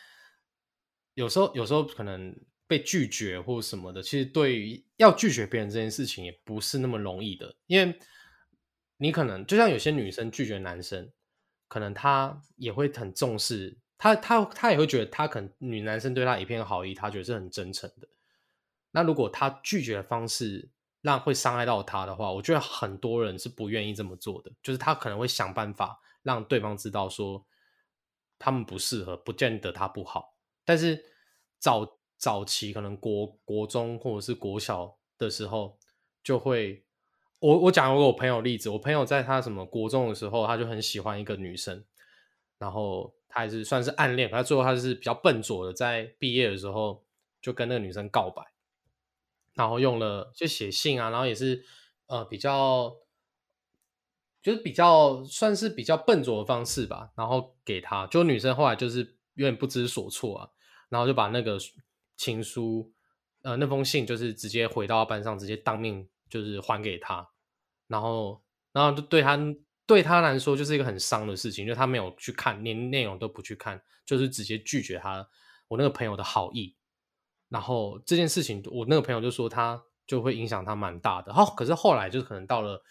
[1.15, 2.35] 有时候有时候可能。
[2.69, 7.97] 被拒绝或什么的，其实对于要拒绝别人这件事情也不是那么容易的，因为
[8.97, 11.13] 你可能就像有些女生拒绝男生，
[11.69, 18.09] 可能她也会很重视，她她她也会觉得她可能女男生对她一片好意，她觉得是很真诚的。
[18.91, 20.69] 那如果她拒绝的方式
[21.03, 27.47] 让会伤害到她的话，我觉得很多人是不愿意这么做的，就是他可能会想办法让对方知道说
[28.41, 31.05] 他们不适合，不见得他不好，但是
[31.61, 31.96] 找。
[32.19, 35.79] 早期可能国国中或者是国小的时候，
[36.23, 36.85] 就会
[37.39, 41.85] 我我讲过我朋友例子，我朋友在他什么国中的时候，他就很喜欢一个女生，
[42.59, 47.05] 然后他还是算是暗恋，他最后他是比较笨拙的，在毕业的时候
[47.43, 48.43] 就跟那个女生告白，
[49.55, 51.63] 然后用了就写信啊，然后也是
[52.07, 52.97] 呃比较
[54.43, 60.51] 就是比较算是比较笨拙的方式吧，然后给他，就女生后来就是有点不知所措啊，
[60.89, 61.59] 然后就把那个。
[62.17, 62.93] 情书，
[63.43, 67.29] 呃，那封信就是直接回到班上，直接当面就是还给他，
[67.87, 68.43] 然后，
[68.73, 69.39] 然后就对他
[69.87, 75.29] 对他来说就是一个很伤的事情，就他没有去看，连内容都不去看，就是直接拒绝他
[75.69, 76.77] 我那个朋友的好意，
[77.49, 81.33] 然后这件事情，我那个朋友就说他就会影响他蛮大的。
[81.33, 82.83] 好，可是后来就是可能到了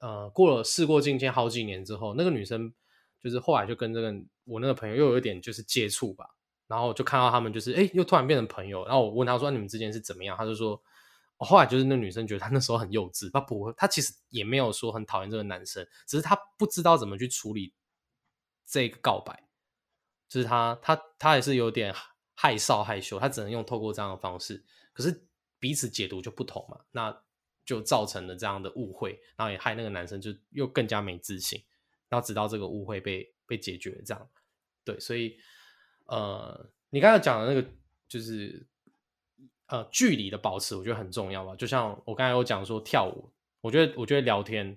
[0.00, 2.72] 呃过了事过境迁好几年之后，那个女生
[3.20, 4.12] 就是后来就跟这个
[4.44, 6.26] 我那个朋友又有一点就是接触吧。
[6.72, 8.82] 然后就看到他们，就是哎，又突然变成朋友。
[8.86, 10.82] 然后我问他说：“你们之间是怎么样？”他就说
[11.36, 17.74] ：“后来就是那女生觉得他那时候很幼稚，他不，他其实也没有说很讨厌这个男生，只是他不知道怎么去处理
[18.66, 19.46] 这个告白，
[20.30, 21.94] 就是他他他也是有点
[22.34, 24.64] 害臊害羞，他只能用透过这样的方式。
[24.94, 27.14] 可是彼此解读就不同嘛，那
[27.66, 31.62] 就造成了这样的误会，然后也害那个男生就又更加没自信。
[32.08, 34.30] 然后直到这个误会被被解决，这样
[34.84, 35.36] 对，所以。
[36.12, 37.66] 呃，你刚才讲的那个
[38.06, 38.66] 就是
[39.68, 41.56] 呃距离的保持，我觉得很重要吧。
[41.56, 43.30] 就像我刚才有讲说跳舞，
[43.62, 44.76] 我觉得我觉得聊天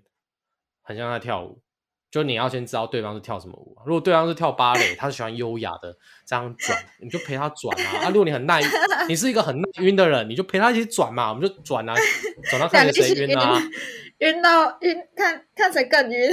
[0.82, 1.62] 很像在跳舞，
[2.10, 3.76] 就你要先知道对方是跳什么舞。
[3.86, 8.06] 如果对方是跳芭蕾，他是喜欢优雅的这样转，你就陪他转啊。
[8.06, 8.62] 啊，如果你很耐，
[9.10, 11.94] 你是一个很耐晕的人，你就陪他一起转嘛，我们就转啊，
[12.50, 13.60] 转到看谁晕啊，
[14.20, 16.32] 晕到晕，看看谁更晕。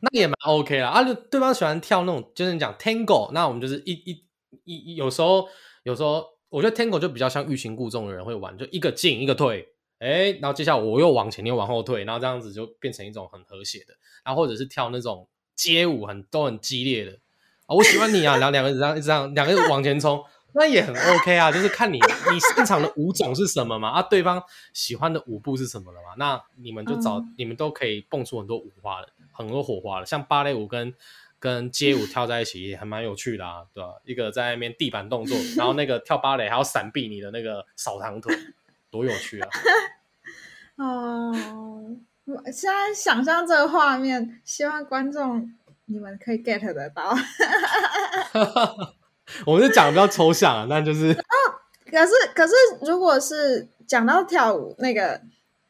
[0.00, 0.88] 那也蛮 OK 啦。
[0.88, 4.24] 啊，对方喜欢跳那种，就是你讲 Tango，那我们就是一一
[4.64, 5.48] 一有时候
[5.82, 9.68] 有时候，我觉得 Tango 就比较像欲擒故纵的人会玩，就一个进一个退。
[9.98, 13.94] 哎，然后接下来我又往前，你又往后退，然后这样子就变成一种很和谐的。
[14.24, 17.18] 然后或者是跳那种街舞，很都很激烈的
[17.66, 20.22] 啊，我喜欢你啊，然后两个人这样一直这样，两个人往前冲，
[20.54, 21.50] 那也很 OK 啊。
[21.50, 24.40] 就是看你你擅长的舞种是什么嘛，啊，对方
[24.72, 29.08] 喜欢的舞步是什么了嘛，那你们就找你们都可以蹦出很多舞花的，
[29.38, 30.06] 很多火花的。
[30.06, 30.92] 像芭蕾舞跟
[31.38, 33.90] 跟街舞跳在一起也还蛮有趣的啊，对吧？
[34.04, 38.36] 一个在那边地板动作，然后那个跳芭蕾还要闪避你的那个扫堂腿。
[38.90, 39.50] 多有趣啊！
[40.76, 41.30] 哦，
[42.46, 45.52] 现在想象这个画面，希望观众
[45.84, 47.14] 你们可以 get 得到。
[49.44, 51.34] 我们是讲比较抽象啊，那就是哦。
[51.84, 52.54] 可是，可是，
[52.86, 55.20] 如果是讲到跳舞，那个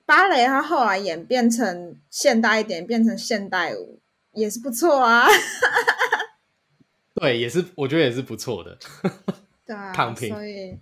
[0.09, 4.01] 芭蕾，它后来演变成现代一点，变成现代舞，
[4.33, 5.29] 也是不错啊。
[7.17, 8.79] 对，也是，我觉得也是不错的。
[9.67, 10.31] 对啊，躺平。
[10.31, 10.79] 所以。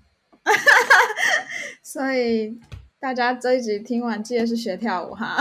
[1.83, 2.57] 所以
[3.01, 5.37] 大家这一集听完，记得是学跳舞哈。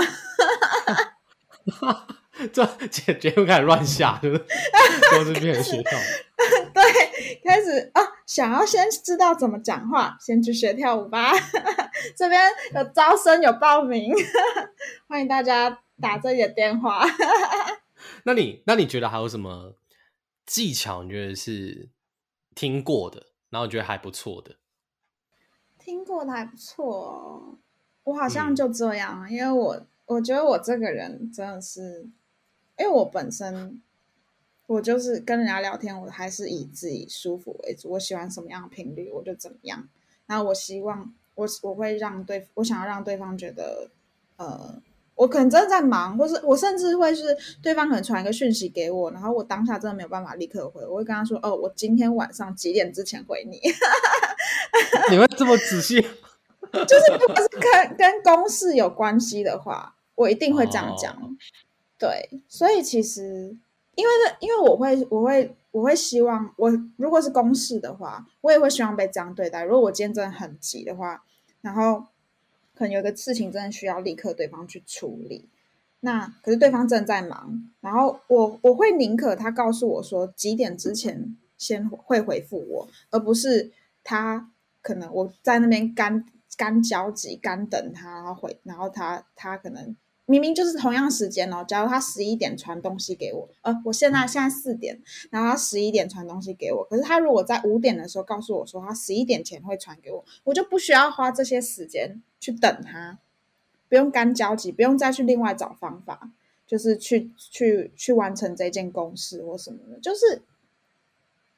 [2.52, 4.44] 这节节目开始乱下，就是
[5.12, 6.02] 都是变成学跳舞。
[6.74, 6.84] 对，
[7.44, 11.32] 开始啊，想要先知道怎么讲话，先去学跳舞吧。
[12.18, 12.42] 这边
[12.74, 14.14] 有招生，有报名，
[15.08, 17.06] 欢迎大家打这里的电话。
[18.24, 19.76] 那你那你觉得还有什么
[20.46, 21.04] 技巧？
[21.04, 21.90] 你觉得是
[22.56, 24.56] 听过的，然后觉得还不错的？
[25.78, 27.60] 听过的还不错，
[28.04, 32.10] 我好像就这样，因为我我觉得我这个人真的是，
[32.80, 33.82] 因为我本身
[34.68, 39.88] 我就是跟人家聊天，我还是以自己舒服为主，我喜欢什么样的频率我就怎么样，
[40.26, 43.90] 然后我希望我我会让对，我想要让对方觉得，
[44.38, 44.82] 呃。
[45.16, 47.24] 我可能真的在忙，或是我甚至会是
[47.64, 53.62] 对方可能传一个讯息给我，然后我当下真的没有办法立刻回，我会跟他说：“哦，我今天晚上几点之前回你。
[55.10, 56.02] ”你会这么仔细？
[56.86, 61.16] 就是如果是跟跟公事有关系的话，我一定会这样讲。
[61.98, 63.56] 对，所以其实
[63.96, 69.64] 因为因为我会我会我会希望我如果是公事的话，我也会希望被这样对待。
[69.64, 71.24] 如果我今天真的很急的话，
[71.62, 72.06] 然后。
[72.78, 75.48] 可能有个事情真的需要立刻对方去处理，
[76.02, 83.72] 那可是对方正在忙，然后我我会宁可他告诉我说几点之前先会回复我，而不是
[84.04, 86.26] 他可能我在那边干
[86.58, 89.96] 干焦急干等他然后回，然后他他可能。
[90.28, 95.00] 明明就是同样时间哦，假如他十一点传东西给我，呃，我现在现在四点，
[95.30, 103.20] 然后他十一点传东西给我，可是他如果在五点的时候告诉我说他十一点前会传给我，我就不需要花这些时间去等他，
[103.88, 106.32] 不用干焦急，不用再去另外找方法，
[106.66, 110.42] 就是去去去完成这件公事或什么的，就是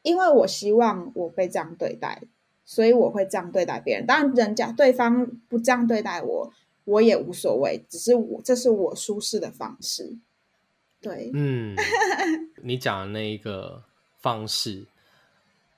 [0.01, 2.21] 因为我希望我被这样对待，
[2.65, 6.51] 所以我会这样对待别人，当然人家对方不这样对待我。
[6.87, 10.17] 我也无所谓，只是我这是我舒适的方式。
[11.01, 11.75] 对，嗯，
[12.63, 13.83] 你讲的那一个
[14.19, 14.85] 方式，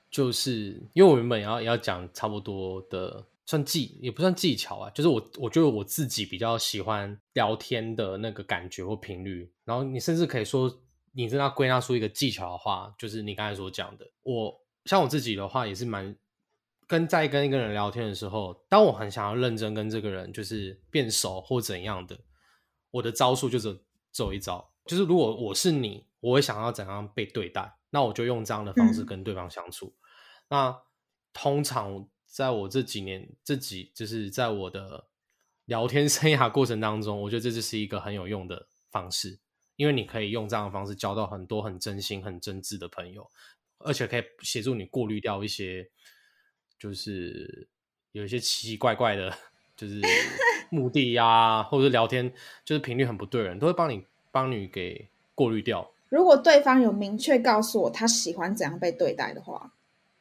[0.08, 9.50] 就是因为我原本要要讲差不多的，算技也不算技巧啊，就是我我觉得我自己比较喜欢聊天的那个感觉或频率。
[9.64, 10.72] 然后你甚至可以说，
[11.12, 14.08] 你真要归纳出一个技巧的话，就是你刚才所讲的。
[14.22, 16.14] 我像我自己的话，也是蛮。
[16.90, 22.18] 跟在跟一个人聊天的时候，当我很想要认真跟这个人就是变熟或怎样的，
[22.90, 23.80] 我的招数就是
[24.10, 29.94] 走一招，就是如果我是你，我会想要怎样被对待，那我就用这样的方式跟对方相处。
[30.48, 30.76] 那
[31.32, 35.06] 通常在我这几年这几就是在我的
[35.66, 39.38] 聊天 生涯过程当中，我觉得这就是一个很有用的方式，
[39.76, 43.30] 因为你可以用这样的方式交到很多很真心、很真挚的朋友，
[43.78, 45.88] 而且可以协助你过滤掉一些。
[46.80, 47.68] 就是
[48.12, 49.30] 有一些奇奇怪怪的，
[49.76, 50.00] 就是
[50.70, 52.32] 目的呀，或者是聊天，
[52.64, 55.90] 就是频率很不对人，都会帮你帮你给过滤掉。
[56.08, 59.74] 如果对方有明确告诉我他喜欢怎样被对待的话，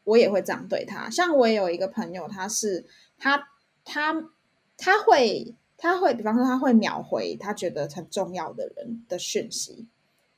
[0.04, 1.10] 我也会这样对他。
[1.10, 2.86] 像我也有一个朋友，他是
[3.18, 3.48] 他
[3.86, 4.30] 他
[4.78, 9.88] 他会他会，比方说他会秒回他觉得很重要的人的讯息，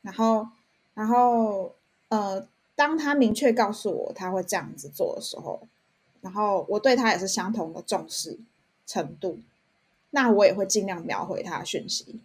[0.04, 0.48] 然后
[0.94, 1.76] 然后
[2.10, 5.68] 呃，当他明确告诉我他会这样子做的时候。
[6.22, 8.40] 然后我对他也是相同的重视
[8.86, 9.40] 程度，
[10.12, 12.22] 那我也会尽量秒回他的讯息。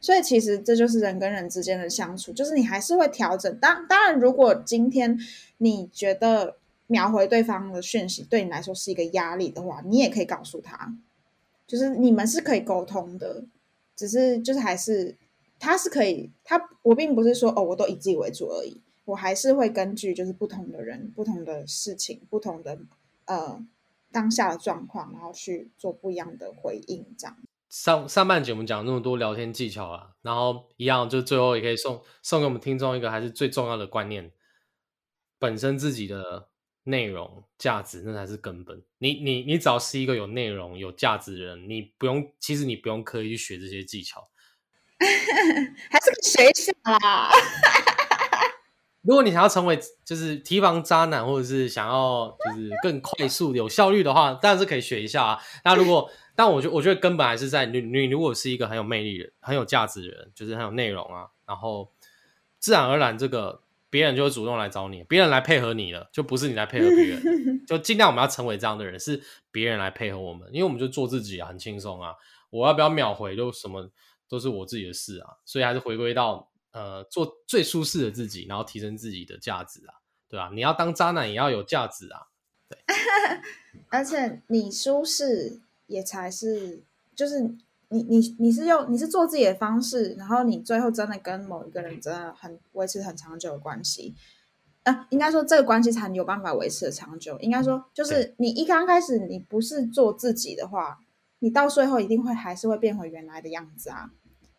[0.00, 3.56] 所以其实这就是人跟人之间的相处，就是你还是会调整。
[3.58, 5.16] 当当然，如果今天
[5.58, 6.56] 你觉得
[6.88, 10.92] 秒回对方的讯息对你来说是一个压力的话，你也可以告诉他，
[11.68, 13.44] 就是你们是可以沟通的，
[13.94, 15.14] 只是就是还是
[15.60, 22.76] 他是可以，他我并不是说哦，我都以自己为主而已，我还是会根据就是不同的人、不同的事情、不同的
[23.26, 23.64] 呃
[24.10, 27.36] 当下的状况，然后去做不一样的回应，这样。
[27.68, 34.30] 上上半节我们讲那么多聊天技巧啊，然后一样就最后也可以送送给我们听众一个还是最重要的观念，
[35.38, 36.50] 本身自己的
[36.84, 38.84] 内容价值那才是根本。
[38.98, 44.28] 你你你只要是一个有内容有价值的人，你不用其实你不用刻意去学这些技巧，
[45.00, 47.30] 还是学一下啦。
[49.02, 55.38] 如果你想要成为就是提防渣男，或者是想要就是更快速有效率的话，当然是可以学一下啊。
[55.64, 61.90] 那如果但我觉我觉得根本还是在你你如果是一个很有魅力的、很有价值的人，就是很有内容啊，然后
[62.58, 67.20] 自然而然这个别人就会主动来找你，别人来配合你了，就不是你来配合别人，
[67.66, 72.14] 就尽量我们要成为这样的人，是别人来配合我们，因为我们就做自己啊，很轻松啊。
[72.50, 73.90] 我要不要秒回都什么
[74.28, 79.94] 都是我自己的事啊，所以还是回归到呃做最舒适的自己，然后提升自己的价值啊，
[80.28, 80.50] 对吧？
[80.52, 82.26] 你要当渣男也要有价值啊，
[82.68, 82.78] 对，
[83.88, 85.60] 而且你舒适。
[85.88, 86.80] 也才是，
[87.14, 87.38] 就是
[87.88, 94.14] 你你你是用你是做自己的方式，然后你最后真的跟某一个人真的很维持很长久的关系，
[94.84, 97.38] 呃，应该说这个关系才有办法维持的长久。
[97.40, 100.98] 应该说，就是你一刚开始你不是做自己的话，
[101.40, 104.12] 你到最后一定会还是会变回原来的样子啊。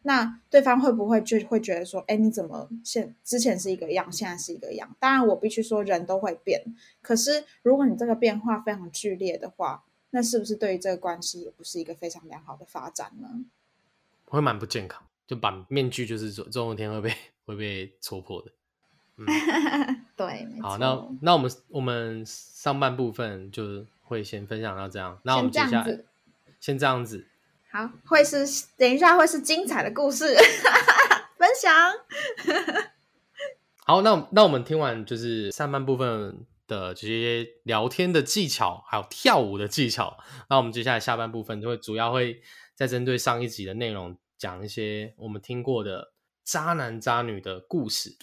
[0.03, 4.95] 那对方会不会就会觉得说，哎，你怎么现之前是一个样，现在是一个样？
[4.99, 6.63] 当然，我必须说人都会变，
[7.01, 9.83] 可是如果你这个变化非常剧烈的话。
[10.15, 13.27] 那是不是对于这个关系也不是一个非常良好的发展呢？
[14.25, 17.15] 会蛮不健康，就把面具就是总总有一天会被
[17.47, 18.51] 会被戳破的。
[19.17, 19.25] 嗯，
[20.15, 25.99] 对，好，那那我们我们上半部分就会先分享到这样，那我们接下来
[26.59, 27.25] 先这样子，
[27.73, 28.45] 好，会是
[28.77, 30.35] 等一下会是精彩的故事
[31.37, 31.73] 分享。
[33.83, 36.45] 好，那那我们听完就是上半部分。
[36.65, 40.17] 的这些聊天的技巧，还有跳舞的技巧，
[40.49, 42.41] 那我们接下来下半部分就会主要会
[42.73, 46.13] 再针对上一集的内容讲一些我们听过的
[46.45, 48.15] 渣男渣女的故事。